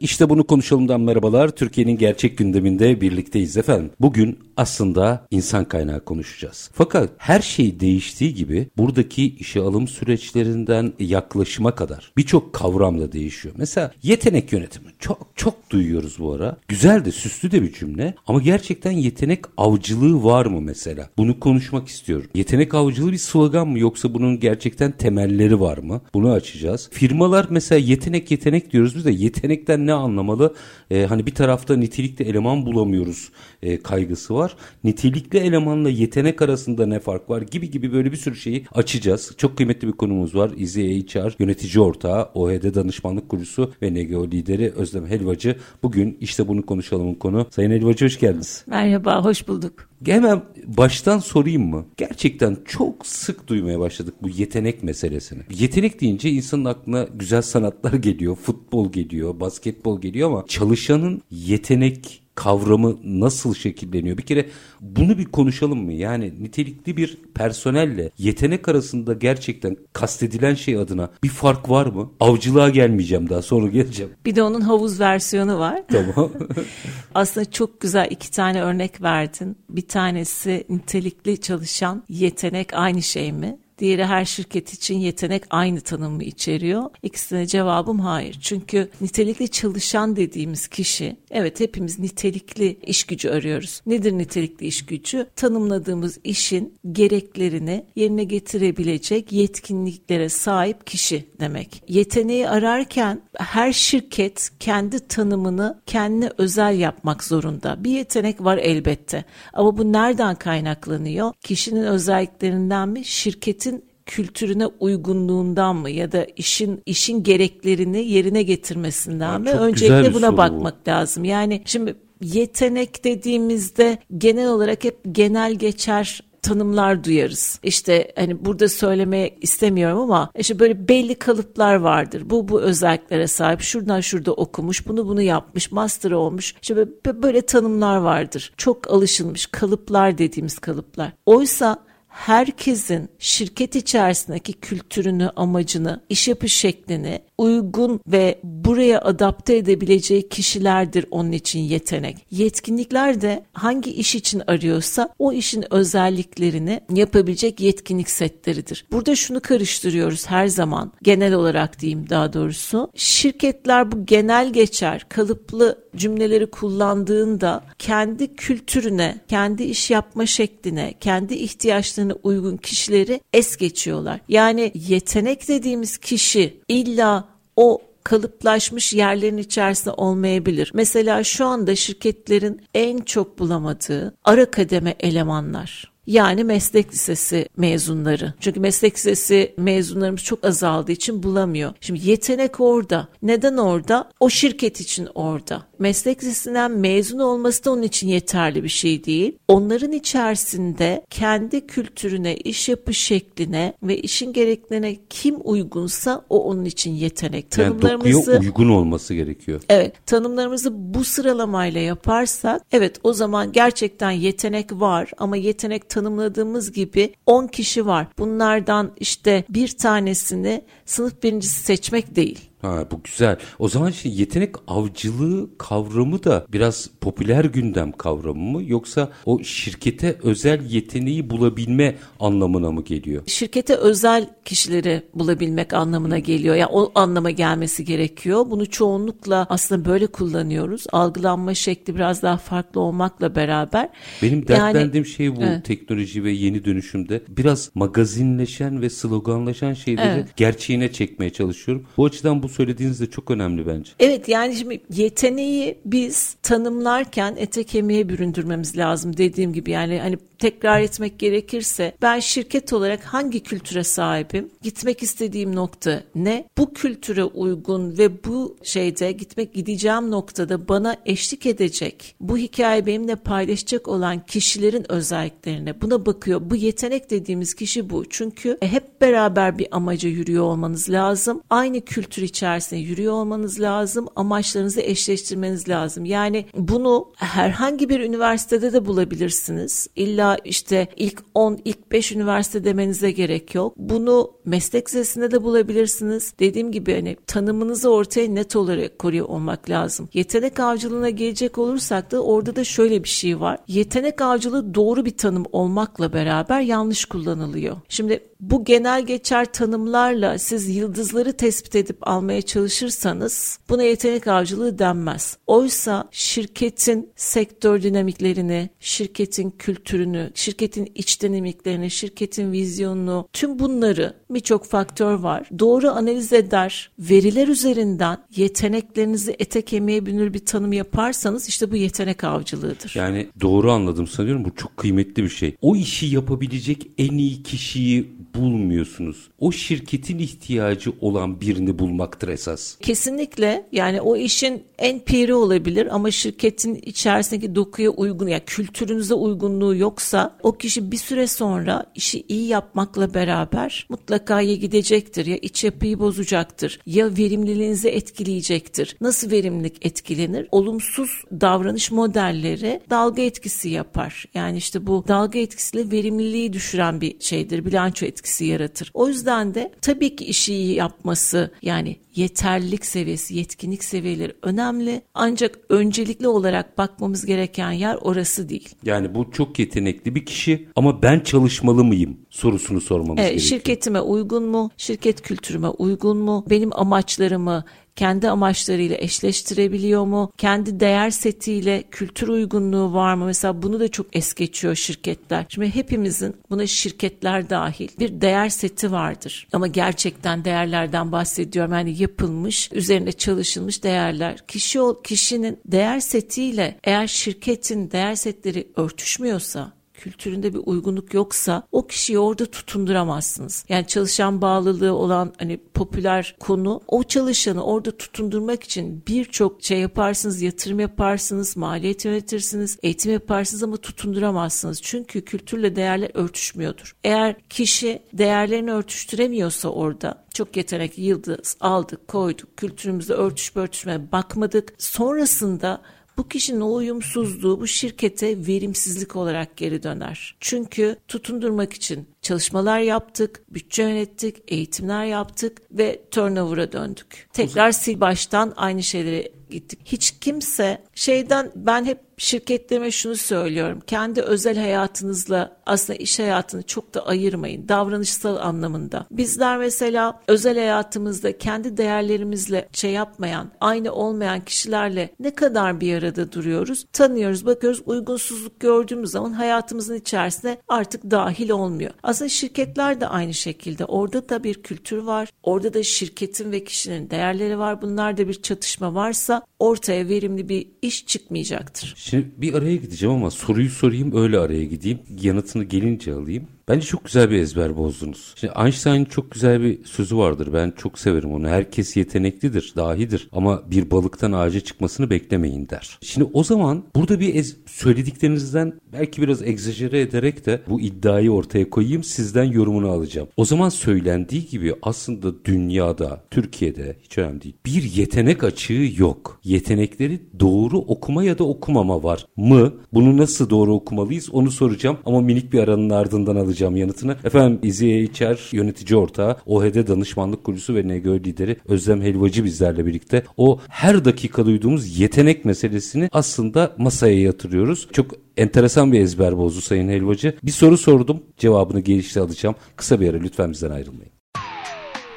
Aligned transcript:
İşte 0.00 0.28
bunu 0.28 0.44
konuşalımdan 0.46 1.00
merhabalar. 1.00 1.48
Türkiye'nin 1.48 1.98
gerçek 1.98 2.38
gündeminde 2.38 3.00
birlikteyiz 3.00 3.56
efendim. 3.56 3.90
Bugün 4.00 4.38
aslında 4.56 5.26
insan 5.30 5.64
kaynağı 5.64 6.04
konuşacağız. 6.04 6.70
Fakat 6.72 7.10
her 7.18 7.40
şey 7.40 7.80
değiştiği 7.80 8.34
gibi 8.34 8.68
buradaki 8.76 9.36
işe 9.36 9.60
alım 9.60 9.88
süreçlerinden 9.88 10.92
yaklaşıma 10.98 11.74
kadar 11.74 12.12
birçok 12.16 12.52
kavram 12.52 13.00
da 13.00 13.12
değişiyor. 13.12 13.54
Mesela 13.58 13.92
yetenek 14.02 14.52
yönetimi 14.52 14.86
çok 14.98 15.26
çok 15.34 15.70
duyuyoruz 15.70 16.16
bu 16.18 16.32
ara. 16.32 16.56
Güzel 16.68 17.04
de 17.04 17.12
süslü 17.12 17.50
de 17.50 17.62
bir 17.62 17.72
cümle 17.72 18.14
ama 18.26 18.40
gerçekten 18.40 18.92
yetenek 18.92 19.44
avcılığı 19.56 20.24
var 20.24 20.46
mı 20.46 20.60
mesela? 20.60 21.10
Bunu 21.16 21.40
konuşmak 21.40 21.88
istiyorum. 21.88 22.26
Yetenek 22.34 22.74
avcılığı 22.74 23.12
bir 23.12 23.18
slogan 23.18 23.68
mı 23.68 23.78
yoksa 23.78 24.14
bunun 24.14 24.40
gerçekten 24.40 24.92
temelleri 24.92 25.60
var 25.60 25.78
mı? 25.78 26.00
Bunu 26.14 26.30
açacağız. 26.30 26.88
Firmalar 26.92 27.46
mesela 27.50 27.78
yetenek 27.78 28.30
yetenek 28.30 28.72
diyoruz 28.72 28.96
biz 28.96 29.04
de 29.04 29.10
yetenekten 29.10 29.87
ne 29.88 29.92
anlamalı? 29.92 30.54
Ee, 30.90 31.04
hani 31.04 31.26
bir 31.26 31.34
tarafta 31.34 31.76
nitelikli 31.76 32.24
eleman 32.24 32.66
bulamıyoruz 32.66 33.30
e, 33.62 33.82
kaygısı 33.82 34.34
var. 34.34 34.56
Nitelikli 34.84 35.38
elemanla 35.38 35.90
yetenek 35.90 36.42
arasında 36.42 36.86
ne 36.86 37.00
fark 37.00 37.30
var 37.30 37.42
gibi 37.42 37.70
gibi 37.70 37.92
böyle 37.92 38.12
bir 38.12 38.16
sürü 38.16 38.36
şeyi 38.36 38.66
açacağız. 38.72 39.32
Çok 39.36 39.56
kıymetli 39.56 39.88
bir 39.88 39.92
konumuz 39.92 40.34
var. 40.34 40.50
İzi 40.56 41.06
HR 41.06 41.34
yönetici 41.38 41.84
ortağı, 41.84 42.28
OHD 42.34 42.74
danışmanlık 42.74 43.28
kurucusu 43.28 43.72
ve 43.82 43.94
NGO 43.94 44.26
lideri 44.26 44.72
Özlem 44.76 45.06
Helvacı. 45.06 45.56
Bugün 45.82 46.16
işte 46.20 46.48
bunu 46.48 46.66
konuşalımın 46.66 47.14
konu. 47.14 47.46
Sayın 47.50 47.70
Helvacı 47.70 48.04
hoş 48.04 48.18
geldiniz. 48.18 48.64
Merhaba, 48.66 49.24
hoş 49.24 49.48
bulduk. 49.48 49.88
Hemen 50.06 50.42
baştan 50.66 51.18
sorayım 51.18 51.68
mı? 51.70 51.86
Gerçekten 51.96 52.56
çok 52.64 53.06
sık 53.06 53.48
duymaya 53.48 53.80
başladık 53.80 54.14
bu 54.22 54.28
yetenek 54.28 54.82
meselesini. 54.82 55.42
Yetenek 55.50 56.00
deyince 56.00 56.30
insanın 56.30 56.64
aklına 56.64 57.06
güzel 57.14 57.42
sanatlar 57.42 57.92
geliyor, 57.92 58.36
futbol 58.36 58.92
geliyor, 58.92 59.40
basketbol 59.78 60.00
geliyor 60.00 60.30
ama 60.30 60.44
çalışanın 60.48 61.22
yetenek 61.30 62.22
kavramı 62.34 62.96
nasıl 63.04 63.54
şekilleniyor? 63.54 64.18
Bir 64.18 64.22
kere 64.22 64.46
bunu 64.80 65.18
bir 65.18 65.24
konuşalım 65.24 65.84
mı? 65.84 65.92
Yani 65.92 66.32
nitelikli 66.40 66.96
bir 66.96 67.18
personelle 67.34 68.10
yetenek 68.18 68.68
arasında 68.68 69.12
gerçekten 69.12 69.76
kastedilen 69.92 70.54
şey 70.54 70.76
adına 70.76 71.10
bir 71.22 71.28
fark 71.28 71.70
var 71.70 71.86
mı? 71.86 72.10
Avcılığa 72.20 72.68
gelmeyeceğim 72.68 73.30
daha 73.30 73.42
sonra 73.42 73.68
geleceğim. 73.68 74.12
Bir 74.24 74.36
de 74.36 74.42
onun 74.42 74.60
havuz 74.60 75.00
versiyonu 75.00 75.58
var. 75.58 75.82
Tamam. 75.92 76.32
Aslında 77.14 77.50
çok 77.50 77.80
güzel 77.80 78.08
iki 78.10 78.30
tane 78.30 78.62
örnek 78.62 79.02
verdin. 79.02 79.56
Bir 79.70 79.88
tanesi 79.88 80.64
nitelikli 80.68 81.40
çalışan 81.40 82.02
yetenek 82.08 82.74
aynı 82.74 83.02
şey 83.02 83.32
mi? 83.32 83.58
Diğeri 83.78 84.04
her 84.04 84.24
şirket 84.24 84.74
için 84.74 84.98
yetenek 84.98 85.42
aynı 85.50 85.80
tanımı 85.80 86.24
içeriyor. 86.24 86.90
İkisine 87.02 87.46
cevabım 87.46 88.00
hayır. 88.00 88.38
Çünkü 88.40 88.90
nitelikli 89.00 89.48
çalışan 89.48 90.16
dediğimiz 90.16 90.68
kişi, 90.68 91.16
evet 91.30 91.60
hepimiz 91.60 91.98
nitelikli 91.98 92.78
iş 92.82 93.04
gücü 93.04 93.30
arıyoruz. 93.30 93.82
Nedir 93.86 94.12
nitelikli 94.12 94.66
iş 94.66 94.86
gücü? 94.86 95.26
Tanımladığımız 95.36 96.18
işin 96.24 96.74
gereklerini 96.92 97.84
yerine 97.96 98.24
getirebilecek 98.24 99.32
yetkinliklere 99.32 100.28
sahip 100.28 100.86
kişi 100.86 101.24
demek. 101.40 101.82
Yeteneği 101.88 102.48
ararken 102.48 103.20
her 103.36 103.72
şirket 103.72 104.50
kendi 104.60 105.08
tanımını 105.08 105.82
kendine 105.86 106.30
özel 106.38 106.78
yapmak 106.78 107.24
zorunda. 107.24 107.84
Bir 107.84 107.90
yetenek 107.90 108.44
var 108.44 108.58
elbette. 108.58 109.24
Ama 109.52 109.78
bu 109.78 109.92
nereden 109.92 110.34
kaynaklanıyor? 110.34 111.32
Kişinin 111.44 111.84
özelliklerinden 111.84 112.88
mi? 112.88 113.04
Şirketin 113.04 113.67
kültürüne 114.08 114.66
uygunluğundan 114.66 115.76
mı 115.76 115.90
ya 115.90 116.12
da 116.12 116.26
işin 116.36 116.82
işin 116.86 117.22
gereklerini 117.22 118.04
yerine 118.04 118.42
getirmesinden 118.42 119.30
Ha, 119.30 119.38
mi? 119.38 119.50
Öncelikle 119.50 120.14
buna 120.14 120.26
soru 120.26 120.36
bakmak 120.36 120.88
lazım. 120.88 121.24
Yani 121.24 121.62
şimdi 121.64 121.94
yetenek 122.22 123.04
dediğimizde 123.04 123.98
genel 124.18 124.48
olarak 124.48 124.84
hep 124.84 124.98
genel 125.12 125.54
geçer 125.54 126.22
tanımlar 126.42 127.04
duyarız. 127.04 127.60
İşte 127.62 128.12
hani 128.16 128.44
burada 128.44 128.68
söylemeye 128.68 129.38
istemiyorum 129.40 129.98
ama 129.98 130.30
işte 130.38 130.58
böyle 130.58 130.88
belli 130.88 131.14
kalıplar 131.14 131.74
vardır. 131.74 132.22
Bu 132.30 132.48
bu 132.48 132.60
özelliklere 132.60 133.26
sahip. 133.26 133.60
Şuradan 133.60 134.00
şurada 134.00 134.32
okumuş, 134.32 134.88
bunu 134.88 135.08
bunu 135.08 135.22
yapmış, 135.22 135.72
master 135.72 136.10
olmuş. 136.10 136.54
İşte 136.62 136.76
böyle, 136.76 137.22
böyle 137.22 137.42
tanımlar 137.42 137.96
vardır. 137.96 138.52
Çok 138.56 138.90
alışılmış 138.90 139.46
kalıplar 139.46 140.18
dediğimiz 140.18 140.58
kalıplar. 140.58 141.12
Oysa 141.26 141.87
herkesin 142.18 143.08
şirket 143.18 143.76
içerisindeki 143.76 144.52
kültürünü, 144.52 145.30
amacını, 145.36 146.00
iş 146.08 146.28
yapış 146.28 146.52
şeklini 146.52 147.22
uygun 147.38 148.00
ve 148.06 148.38
buraya 148.42 149.00
adapte 149.00 149.56
edebileceği 149.56 150.28
kişilerdir 150.28 151.06
onun 151.10 151.32
için 151.32 151.60
yetenek. 151.60 152.16
Yetkinlikler 152.30 153.20
de 153.20 153.44
hangi 153.52 153.92
iş 153.92 154.14
için 154.14 154.42
arıyorsa 154.46 155.08
o 155.18 155.32
işin 155.32 155.74
özelliklerini 155.74 156.80
yapabilecek 156.94 157.60
yetkinlik 157.60 158.10
setleridir. 158.10 158.86
Burada 158.92 159.16
şunu 159.16 159.40
karıştırıyoruz 159.40 160.26
her 160.26 160.46
zaman 160.46 160.92
genel 161.02 161.32
olarak 161.34 161.80
diyeyim 161.80 162.10
daha 162.10 162.32
doğrusu. 162.32 162.90
Şirketler 162.94 163.92
bu 163.92 164.06
genel 164.06 164.52
geçer 164.52 165.06
kalıplı 165.08 165.78
cümleleri 165.96 166.50
kullandığında 166.50 167.64
kendi 167.78 168.34
kültürüne, 168.34 169.20
kendi 169.28 169.62
iş 169.62 169.90
yapma 169.90 170.26
şekline, 170.26 170.94
kendi 171.00 171.34
ihtiyaçlarına 171.34 172.07
uygun 172.22 172.56
kişileri 172.56 173.20
es 173.32 173.56
geçiyorlar. 173.56 174.20
Yani 174.28 174.72
yetenek 174.74 175.48
dediğimiz 175.48 175.98
kişi 175.98 176.60
illa 176.68 177.28
o 177.56 177.82
kalıplaşmış 178.04 178.92
yerlerin 178.92 179.36
içerisinde 179.36 179.90
olmayabilir. 179.90 180.70
Mesela 180.74 181.24
şu 181.24 181.46
anda 181.46 181.76
şirketlerin 181.76 182.62
en 182.74 182.98
çok 182.98 183.38
bulamadığı 183.38 184.14
ara 184.24 184.50
kademe 184.50 184.94
elemanlar. 185.00 185.92
Yani 186.08 186.44
meslek 186.44 186.92
lisesi 186.92 187.48
mezunları. 187.56 188.34
Çünkü 188.40 188.60
meslek 188.60 188.94
lisesi 188.94 189.54
mezunlarımız 189.56 190.22
çok 190.22 190.44
azaldığı 190.44 190.92
için 190.92 191.22
bulamıyor. 191.22 191.72
Şimdi 191.80 192.10
yetenek 192.10 192.60
orada. 192.60 193.08
Neden 193.22 193.56
orada? 193.56 194.10
O 194.20 194.30
şirket 194.30 194.80
için 194.80 195.08
orada. 195.14 195.62
Meslek 195.78 196.24
lisesinden 196.24 196.70
mezun 196.70 197.18
olması 197.18 197.64
da 197.64 197.70
onun 197.70 197.82
için 197.82 198.08
yeterli 198.08 198.64
bir 198.64 198.68
şey 198.68 199.04
değil. 199.04 199.38
Onların 199.48 199.92
içerisinde 199.92 201.04
kendi 201.10 201.66
kültürüne, 201.66 202.36
iş 202.36 202.68
yapış 202.68 202.98
şekline 202.98 203.72
ve 203.82 203.98
işin 203.98 204.32
gereklerine 204.32 204.96
kim 205.10 205.36
uygunsa 205.44 206.24
o 206.30 206.44
onun 206.44 206.64
için 206.64 206.90
yetenek. 206.90 207.58
Yani 207.58 207.82
dokuya 207.82 208.38
uygun 208.40 208.68
olması 208.68 209.14
gerekiyor. 209.14 209.60
Evet, 209.68 210.06
tanımlarımızı 210.06 210.94
bu 210.94 211.04
sıralamayla 211.04 211.80
yaparsak, 211.80 212.62
evet 212.72 212.96
o 213.02 213.12
zaman 213.12 213.52
gerçekten 213.52 214.10
yetenek 214.10 214.72
var 214.72 215.10
ama 215.18 215.36
yetenek 215.36 215.88
tanımladığımız 215.98 216.72
gibi 216.72 217.14
10 217.26 217.46
kişi 217.46 217.86
var. 217.86 218.06
Bunlardan 218.18 218.90
işte 219.00 219.44
bir 219.48 219.68
tanesini 219.68 220.64
sınıf 220.86 221.22
birincisi 221.22 221.60
seçmek 221.64 222.16
değil. 222.16 222.47
Ha 222.62 222.84
bu 222.90 223.00
güzel. 223.04 223.36
O 223.58 223.68
zaman 223.68 223.90
işte 223.90 224.08
yetenek 224.08 224.54
avcılığı 224.66 225.48
kavramı 225.58 226.24
da 226.24 226.46
biraz 226.52 226.90
popüler 227.00 227.44
gündem 227.44 227.92
kavramı 227.92 228.40
mı 228.50 228.62
yoksa 228.66 229.10
o 229.26 229.42
şirkete 229.42 230.16
özel 230.22 230.70
yeteneği 230.70 231.30
bulabilme 231.30 231.96
anlamına 232.20 232.70
mı 232.70 232.84
geliyor? 232.84 233.22
Şirkete 233.26 233.74
özel 233.74 234.30
kişileri 234.44 235.02
bulabilmek 235.14 235.72
anlamına 235.72 236.18
geliyor. 236.18 236.54
Yani 236.54 236.70
o 236.72 236.92
anlama 236.94 237.30
gelmesi 237.30 237.84
gerekiyor. 237.84 238.46
Bunu 238.50 238.66
çoğunlukla 238.70 239.46
aslında 239.50 239.84
böyle 239.84 240.06
kullanıyoruz. 240.06 240.84
Algılanma 240.92 241.54
şekli 241.54 241.94
biraz 241.94 242.22
daha 242.22 242.36
farklı 242.36 242.80
olmakla 242.80 243.34
beraber. 243.34 243.88
Benim 244.22 244.48
dertlendiğim 244.48 245.06
şey 245.06 245.36
bu 245.36 245.40
Evet. 245.42 245.64
teknoloji 245.64 246.24
ve 246.24 246.30
yeni 246.30 246.64
dönüşümde 246.64 247.22
biraz 247.28 247.70
magazinleşen 247.74 248.82
ve 248.82 248.90
sloganlaşan 248.90 249.72
şeyleri 249.74 250.06
Evet. 250.08 250.36
gerçeğine 250.36 250.92
çekmeye 250.92 251.30
çalışıyorum. 251.30 251.86
Bu 251.96 252.04
açıdan 252.04 252.42
bu 252.42 252.47
Bu 252.48 252.52
söylediğiniz 252.52 253.00
de 253.00 253.10
çok 253.10 253.30
önemli 253.30 253.66
bence. 253.66 253.92
Evet 254.00 254.28
yani 254.28 254.54
şimdi 254.54 254.80
yeteneği 254.94 255.78
biz 255.84 256.36
tanımlarken 256.42 257.34
ete 257.38 257.64
kemiğe 257.64 258.08
büründürmemiz 258.08 258.76
lazım 258.76 259.16
dediğim 259.16 259.52
gibi 259.52 259.70
yani 259.70 259.98
hani 259.98 260.18
tekrar 260.38 260.80
etmek 260.80 261.18
gerekirse 261.18 261.94
ben 262.02 262.20
şirket 262.20 262.72
olarak 262.72 263.04
hangi 263.04 263.42
kültüre 263.42 263.84
sahibim? 263.84 264.50
Gitmek 264.62 265.02
istediğim 265.02 265.56
nokta 265.56 266.02
ne? 266.14 266.48
Bu 266.58 266.74
kültüre 266.74 267.24
uygun 267.24 267.98
ve 267.98 268.24
bu 268.24 268.56
şeyde 268.62 269.12
gitmek 269.12 269.54
gideceğim 269.54 270.10
noktada 270.10 270.68
bana 270.68 270.96
eşlik 271.06 271.46
edecek, 271.46 272.14
bu 272.20 272.38
hikaye 272.38 272.86
benimle 272.86 273.16
paylaşacak 273.16 273.88
olan 273.88 274.26
kişilerin 274.26 274.92
özelliklerine 274.92 275.80
buna 275.80 276.06
bakıyor. 276.06 276.40
Bu 276.44 276.56
yetenek 276.56 277.10
dediğimiz 277.10 277.54
kişi 277.54 277.90
bu. 277.90 278.04
Çünkü 278.10 278.58
hep 278.60 279.00
beraber 279.00 279.58
bir 279.58 279.66
amaca 279.70 280.08
yürüyor 280.08 280.44
olmanız 280.44 280.90
lazım. 280.90 281.42
Aynı 281.50 281.80
kültür 281.80 282.22
içerisinde 282.38 282.80
yürüyor 282.80 283.12
olmanız 283.12 283.60
lazım. 283.60 284.06
Amaçlarınızı 284.16 284.80
eşleştirmeniz 284.80 285.68
lazım. 285.68 286.04
Yani 286.04 286.46
bunu 286.54 287.12
herhangi 287.16 287.88
bir 287.88 288.00
üniversitede 288.00 288.72
de 288.72 288.86
bulabilirsiniz. 288.86 289.88
İlla 289.96 290.36
işte 290.44 290.88
ilk 290.96 291.22
10, 291.34 291.58
ilk 291.64 291.92
5 291.92 292.12
üniversite 292.12 292.64
demenize 292.64 293.10
gerek 293.10 293.54
yok. 293.54 293.74
Bunu 293.76 294.30
meslek 294.44 294.88
lisesinde 294.88 295.30
de 295.30 295.42
bulabilirsiniz. 295.42 296.32
Dediğim 296.40 296.72
gibi 296.72 296.94
hani 296.94 297.16
tanımınızı 297.26 297.90
ortaya 297.90 298.28
net 298.28 298.56
olarak 298.56 298.98
koruyor 298.98 299.26
olmak 299.26 299.70
lazım. 299.70 300.08
Yetenek 300.14 300.60
avcılığına 300.60 301.10
gelecek 301.10 301.58
olursak 301.58 302.10
da 302.10 302.22
orada 302.22 302.56
da 302.56 302.64
şöyle 302.64 303.04
bir 303.04 303.08
şey 303.08 303.40
var. 303.40 303.58
Yetenek 303.68 304.20
avcılığı 304.20 304.74
doğru 304.74 305.04
bir 305.04 305.16
tanım 305.16 305.44
olmakla 305.52 306.12
beraber 306.12 306.60
yanlış 306.60 307.04
kullanılıyor. 307.04 307.76
Şimdi 307.88 308.20
bu 308.40 308.64
genel 308.64 309.06
geçer 309.06 309.52
tanımlarla 309.52 310.38
siz 310.38 310.76
yıldızları 310.76 311.32
tespit 311.32 311.76
edip 311.76 312.08
almaya 312.28 312.42
çalışırsanız 312.42 313.58
buna 313.68 313.82
yetenek 313.82 314.26
avcılığı 314.26 314.78
denmez. 314.78 315.36
Oysa 315.46 316.08
şirketin 316.10 317.10
sektör 317.16 317.82
dinamiklerini, 317.82 318.70
şirketin 318.80 319.50
kültürünü, 319.50 320.30
şirketin 320.34 320.92
iç 320.94 321.22
dinamiklerini, 321.22 321.90
şirketin 321.90 322.52
vizyonunu 322.52 323.28
tüm 323.32 323.58
bunları 323.58 324.14
birçok 324.30 324.64
faktör 324.64 325.14
var. 325.14 325.48
Doğru 325.58 325.88
analiz 325.88 326.32
eder, 326.32 326.90
veriler 326.98 327.48
üzerinden 327.48 328.18
yeteneklerinizi 328.36 329.36
ete 329.38 329.62
kemiğe 329.62 330.06
bünür 330.06 330.34
bir 330.34 330.44
tanım 330.44 330.72
yaparsanız 330.72 331.48
işte 331.48 331.70
bu 331.70 331.76
yetenek 331.76 332.24
avcılığıdır. 332.24 332.92
Yani 332.94 333.26
doğru 333.40 333.72
anladım 333.72 334.06
sanıyorum 334.06 334.44
bu 334.44 334.54
çok 334.54 334.76
kıymetli 334.76 335.22
bir 335.22 335.28
şey. 335.28 335.56
O 335.60 335.76
işi 335.76 336.06
yapabilecek 336.06 336.90
en 336.98 337.18
iyi 337.18 337.42
kişiyi 337.42 338.17
bulmuyorsunuz. 338.38 339.30
O 339.38 339.52
şirketin 339.52 340.18
ihtiyacı 340.18 340.92
olan 341.00 341.40
birini 341.40 341.78
bulmaktır 341.78 342.28
esas. 342.28 342.76
Kesinlikle 342.78 343.66
yani 343.72 344.00
o 344.00 344.16
işin 344.16 344.62
en 344.78 345.00
piri 345.00 345.34
olabilir 345.34 345.94
ama 345.94 346.10
şirketin 346.10 346.74
içerisindeki 346.74 347.54
dokuya 347.54 347.90
uygun 347.90 348.26
ya 348.26 348.32
yani 348.32 348.42
kültürünüze 348.46 349.14
uygunluğu 349.14 349.76
yoksa 349.76 350.38
o 350.42 350.52
kişi 350.52 350.92
bir 350.92 350.96
süre 350.96 351.26
sonra 351.26 351.84
işi 351.94 352.24
iyi 352.28 352.46
yapmakla 352.46 353.14
beraber 353.14 353.86
mutlaka 353.88 354.40
ya 354.40 354.54
gidecektir 354.54 355.26
ya 355.26 355.36
iç 355.36 355.64
yapıyı 355.64 355.98
bozacaktır 355.98 356.80
ya 356.86 357.16
verimliliğinizi 357.16 357.88
etkileyecektir. 357.88 358.96
Nasıl 359.00 359.30
verimlilik 359.30 359.86
etkilenir? 359.86 360.48
Olumsuz 360.50 361.10
davranış 361.32 361.90
modelleri 361.90 362.80
dalga 362.90 363.22
etkisi 363.22 363.68
yapar. 363.68 364.24
Yani 364.34 364.58
işte 364.58 364.86
bu 364.86 365.04
dalga 365.08 365.38
etkisiyle 365.38 365.90
verimliliği 365.90 366.52
düşüren 366.52 367.00
bir 367.00 367.20
şeydir. 367.20 367.64
Bilanço 367.64 368.06
etkisi 368.06 368.27
yaratır. 368.44 368.90
O 368.94 369.08
yüzden 369.08 369.54
de 369.54 369.72
tabii 369.82 370.16
ki 370.16 370.24
işi 370.24 370.54
iyi 370.54 370.74
yapması 370.74 371.50
yani 371.62 371.96
yeterlilik 372.14 372.86
seviyesi, 372.86 373.34
yetkinlik 373.34 373.84
seviyeleri 373.84 374.32
önemli. 374.42 375.02
Ancak 375.14 375.58
öncelikli 375.68 376.28
olarak 376.28 376.78
bakmamız 376.78 377.26
gereken 377.26 377.72
yer 377.72 377.98
orası 378.00 378.48
değil. 378.48 378.74
Yani 378.84 379.14
bu 379.14 379.30
çok 379.30 379.58
yetenekli 379.58 380.14
bir 380.14 380.26
kişi 380.26 380.68
ama 380.76 381.02
ben 381.02 381.20
çalışmalı 381.20 381.84
mıyım 381.84 382.16
sorusunu 382.38 382.80
sormamız 382.80 383.18
evet, 383.18 383.30
gerekiyor. 383.30 383.48
Şirketime 383.48 384.00
uygun 384.00 384.44
mu? 384.44 384.70
Şirket 384.76 385.22
kültürüme 385.22 385.68
uygun 385.68 386.18
mu? 386.18 386.44
Benim 386.50 386.70
amaçlarımı 386.76 387.64
kendi 387.96 388.30
amaçlarıyla 388.30 388.96
eşleştirebiliyor 388.98 390.04
mu? 390.04 390.32
Kendi 390.38 390.80
değer 390.80 391.10
setiyle 391.10 391.84
kültür 391.90 392.28
uygunluğu 392.28 392.92
var 392.92 393.14
mı? 393.14 393.24
Mesela 393.24 393.62
bunu 393.62 393.80
da 393.80 393.88
çok 393.88 394.16
es 394.16 394.34
geçiyor 394.34 394.74
şirketler. 394.74 395.46
Şimdi 395.48 395.74
hepimizin 395.74 396.36
buna 396.50 396.66
şirketler 396.66 397.50
dahil 397.50 397.88
bir 397.98 398.20
değer 398.20 398.48
seti 398.48 398.92
vardır. 398.92 399.48
Ama 399.52 399.66
gerçekten 399.66 400.44
değerlerden 400.44 401.12
bahsediyorum. 401.12 401.72
Yani 401.72 402.02
yapılmış, 402.02 402.72
üzerinde 402.72 403.12
çalışılmış 403.12 403.84
değerler. 403.84 404.46
Kişi 404.48 404.78
kişinin 405.04 405.58
değer 405.66 406.00
setiyle 406.00 406.78
eğer 406.84 407.06
şirketin 407.06 407.90
değer 407.90 408.14
setleri 408.14 408.68
örtüşmüyorsa 408.76 409.77
kültüründe 409.98 410.54
bir 410.54 410.60
uygunluk 410.64 411.14
yoksa 411.14 411.62
o 411.72 411.86
kişiyi 411.86 412.18
orada 412.18 412.46
tutunduramazsınız. 412.46 413.64
Yani 413.68 413.86
çalışan 413.86 414.42
bağlılığı 414.42 414.94
olan 414.94 415.32
hani 415.38 415.60
popüler 415.74 416.36
konu 416.40 416.80
o 416.88 417.02
çalışanı 417.02 417.64
orada 417.64 417.96
tutundurmak 417.96 418.62
için 418.62 419.02
birçok 419.08 419.62
şey 419.62 419.80
yaparsınız, 419.80 420.42
yatırım 420.42 420.80
yaparsınız, 420.80 421.56
maliyet 421.56 422.04
yönetirsiniz, 422.04 422.78
eğitim 422.82 423.12
yaparsınız 423.12 423.62
ama 423.62 423.76
tutunduramazsınız. 423.76 424.82
Çünkü 424.82 425.24
kültürle 425.24 425.76
değerler 425.76 426.10
örtüşmüyordur. 426.14 426.96
Eğer 427.04 427.36
kişi 427.48 428.02
değerlerini 428.12 428.72
örtüştüremiyorsa 428.72 429.68
orada 429.68 430.24
çok 430.34 430.56
yetenek 430.56 430.98
yıldız 430.98 431.56
aldık, 431.60 432.08
koyduk, 432.08 432.56
kültürümüzde 432.56 433.12
örtüş 433.12 433.56
örtüşmeye 433.56 434.12
bakmadık. 434.12 434.74
Sonrasında 434.78 435.82
bu 436.18 436.28
kişinin 436.28 436.60
o 436.60 436.74
uyumsuzluğu 436.74 437.60
bu 437.60 437.66
şirkete 437.66 438.46
verimsizlik 438.46 439.16
olarak 439.16 439.56
geri 439.56 439.82
döner. 439.82 440.36
Çünkü 440.40 440.96
tutundurmak 441.08 441.72
için 441.72 442.08
çalışmalar 442.22 442.78
yaptık, 442.78 443.42
bütçe 443.48 443.82
yönettik, 443.82 444.36
eğitimler 444.48 445.04
yaptık 445.04 445.62
ve 445.70 446.02
turnover'a 446.10 446.72
döndük. 446.72 447.28
Tekrar 447.32 447.72
sil 447.80 447.96
baştan 448.00 448.52
aynı 448.56 448.82
şeyleri 448.82 449.32
gittik. 449.50 449.80
Hiç 449.84 450.14
kimse 450.20 450.82
şeyden 450.94 451.52
ben 451.56 451.84
hep 451.84 452.07
şirketlerime 452.18 452.90
şunu 452.90 453.16
söylüyorum. 453.16 453.82
Kendi 453.86 454.22
özel 454.22 454.56
hayatınızla 454.56 455.56
aslında 455.66 455.98
iş 455.98 456.18
hayatını 456.18 456.62
çok 456.62 456.94
da 456.94 457.06
ayırmayın. 457.06 457.68
Davranışsal 457.68 458.36
anlamında. 458.36 459.06
Bizler 459.10 459.58
mesela 459.58 460.20
özel 460.28 460.58
hayatımızda 460.58 461.38
kendi 461.38 461.76
değerlerimizle 461.76 462.68
şey 462.72 462.90
yapmayan, 462.90 463.50
aynı 463.60 463.92
olmayan 463.92 464.40
kişilerle 464.40 465.14
ne 465.20 465.34
kadar 465.34 465.80
bir 465.80 465.98
arada 465.98 466.32
duruyoruz? 466.32 466.86
Tanıyoruz, 466.92 467.46
bakıyoruz. 467.46 467.82
Uygunsuzluk 467.86 468.60
gördüğümüz 468.60 469.10
zaman 469.10 469.32
hayatımızın 469.32 469.94
içerisine 469.94 470.58
artık 470.68 471.10
dahil 471.10 471.50
olmuyor. 471.50 471.90
Aslında 472.02 472.28
şirketler 472.28 473.00
de 473.00 473.06
aynı 473.06 473.34
şekilde. 473.34 473.84
Orada 473.84 474.28
da 474.28 474.44
bir 474.44 474.62
kültür 474.62 474.98
var. 474.98 475.28
Orada 475.42 475.74
da 475.74 475.82
şirketin 475.82 476.52
ve 476.52 476.64
kişinin 476.64 477.10
değerleri 477.10 477.58
var. 477.58 477.82
Bunlarda 477.82 478.28
bir 478.28 478.42
çatışma 478.42 478.94
varsa 478.94 479.42
ortaya 479.58 480.08
verimli 480.08 480.48
bir 480.48 480.68
iş 480.82 481.06
çıkmayacaktır. 481.06 481.94
Şimdi 482.10 482.26
bir 482.36 482.54
araya 482.54 482.76
gideceğim 482.76 483.14
ama 483.14 483.30
soruyu 483.30 483.70
sorayım 483.70 484.16
öyle 484.16 484.38
araya 484.38 484.64
gideyim. 484.64 484.98
Yanıtını 485.22 485.64
gelince 485.64 486.14
alayım. 486.14 486.48
Bence 486.68 486.86
çok 486.86 487.04
güzel 487.04 487.30
bir 487.30 487.36
ezber 487.38 487.76
bozdunuz. 487.76 488.34
Şimdi 488.36 488.52
Einstein'ın 488.64 489.04
çok 489.04 489.30
güzel 489.30 489.62
bir 489.62 489.84
sözü 489.84 490.16
vardır. 490.16 490.48
Ben 490.52 490.70
çok 490.76 490.98
severim 490.98 491.32
onu. 491.32 491.48
Herkes 491.48 491.96
yeteneklidir, 491.96 492.72
dahidir 492.76 493.28
ama 493.32 493.62
bir 493.70 493.90
balıktan 493.90 494.32
ağaca 494.32 494.60
çıkmasını 494.60 495.10
beklemeyin 495.10 495.68
der. 495.68 495.98
Şimdi 496.02 496.30
o 496.32 496.44
zaman 496.44 496.84
burada 496.96 497.20
bir 497.20 497.34
ez- 497.34 497.56
söylediklerinizden 497.66 498.72
belki 498.92 499.22
biraz 499.22 499.42
egzajere 499.42 500.00
ederek 500.00 500.46
de 500.46 500.62
bu 500.68 500.80
iddiayı 500.80 501.30
ortaya 501.32 501.70
koyayım. 501.70 502.04
Sizden 502.04 502.44
yorumunu 502.44 502.88
alacağım. 502.88 503.28
O 503.36 503.44
zaman 503.44 503.68
söylendiği 503.68 504.46
gibi 504.46 504.74
aslında 504.82 505.44
dünyada, 505.44 506.20
Türkiye'de 506.30 506.96
hiç 507.02 507.18
önemli 507.18 507.42
değil. 507.42 507.54
Bir 507.66 507.82
yetenek 507.82 508.44
açığı 508.44 508.92
yok. 508.96 509.40
Yetenekleri 509.44 510.20
doğru 510.40 510.78
okuma 510.78 511.24
ya 511.24 511.38
da 511.38 511.44
okumama 511.44 512.02
var 512.02 512.26
mı? 512.36 512.72
Bunu 512.92 513.16
nasıl 513.16 513.50
doğru 513.50 513.74
okumalıyız 513.74 514.30
onu 514.30 514.50
soracağım 514.50 514.98
ama 515.06 515.20
minik 515.20 515.52
bir 515.52 515.58
aranın 515.58 515.90
ardından 515.90 516.36
alacağım 516.36 516.57
alacağım 516.58 516.76
yanıtını. 516.76 517.16
Efendim 517.24 517.60
İziye 517.62 518.02
İçer 518.02 518.38
yönetici 518.52 518.98
ortağı, 518.98 519.36
OHD 519.46 519.88
danışmanlık 519.88 520.44
kurucusu 520.44 520.74
ve 520.74 520.88
NGO 520.88 521.14
lideri 521.14 521.56
Özlem 521.68 522.02
Helvacı 522.02 522.44
bizlerle 522.44 522.86
birlikte 522.86 523.22
o 523.36 523.60
her 523.68 524.04
dakika 524.04 524.46
duyduğumuz 524.46 524.98
yetenek 524.98 525.44
meselesini 525.44 526.08
aslında 526.12 526.72
masaya 526.78 527.20
yatırıyoruz. 527.20 527.88
Çok 527.92 528.10
enteresan 528.36 528.92
bir 528.92 529.00
ezber 529.00 529.38
bozdu 529.38 529.60
Sayın 529.60 529.88
Helvacı. 529.88 530.36
Bir 530.42 530.50
soru 530.50 530.78
sordum. 530.78 531.22
Cevabını 531.36 531.80
gelişte 531.80 532.20
alacağım. 532.20 532.54
Kısa 532.76 533.00
bir 533.00 533.10
ara 533.10 533.18
lütfen 533.18 533.52
bizden 533.52 533.70
ayrılmayın. 533.70 534.12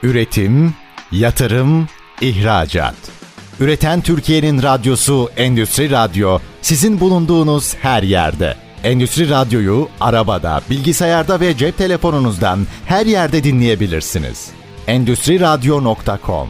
Üretim, 0.03 0.73
yatırım, 1.11 1.87
ihracat. 2.21 2.95
Üreten 3.59 4.01
Türkiye'nin 4.01 4.63
radyosu 4.63 5.29
Endüstri 5.37 5.89
Radyo 5.91 6.39
sizin 6.61 6.99
bulunduğunuz 6.99 7.75
her 7.75 8.03
yerde. 8.03 8.70
Endüstri 8.83 9.29
Radyo'yu 9.29 9.87
arabada, 9.99 10.61
bilgisayarda 10.69 11.39
ve 11.39 11.57
cep 11.57 11.77
telefonunuzdan 11.77 12.59
her 12.85 13.05
yerde 13.05 13.43
dinleyebilirsiniz. 13.43 14.51
Endüstri 14.87 15.39
Radyo.com 15.39 16.47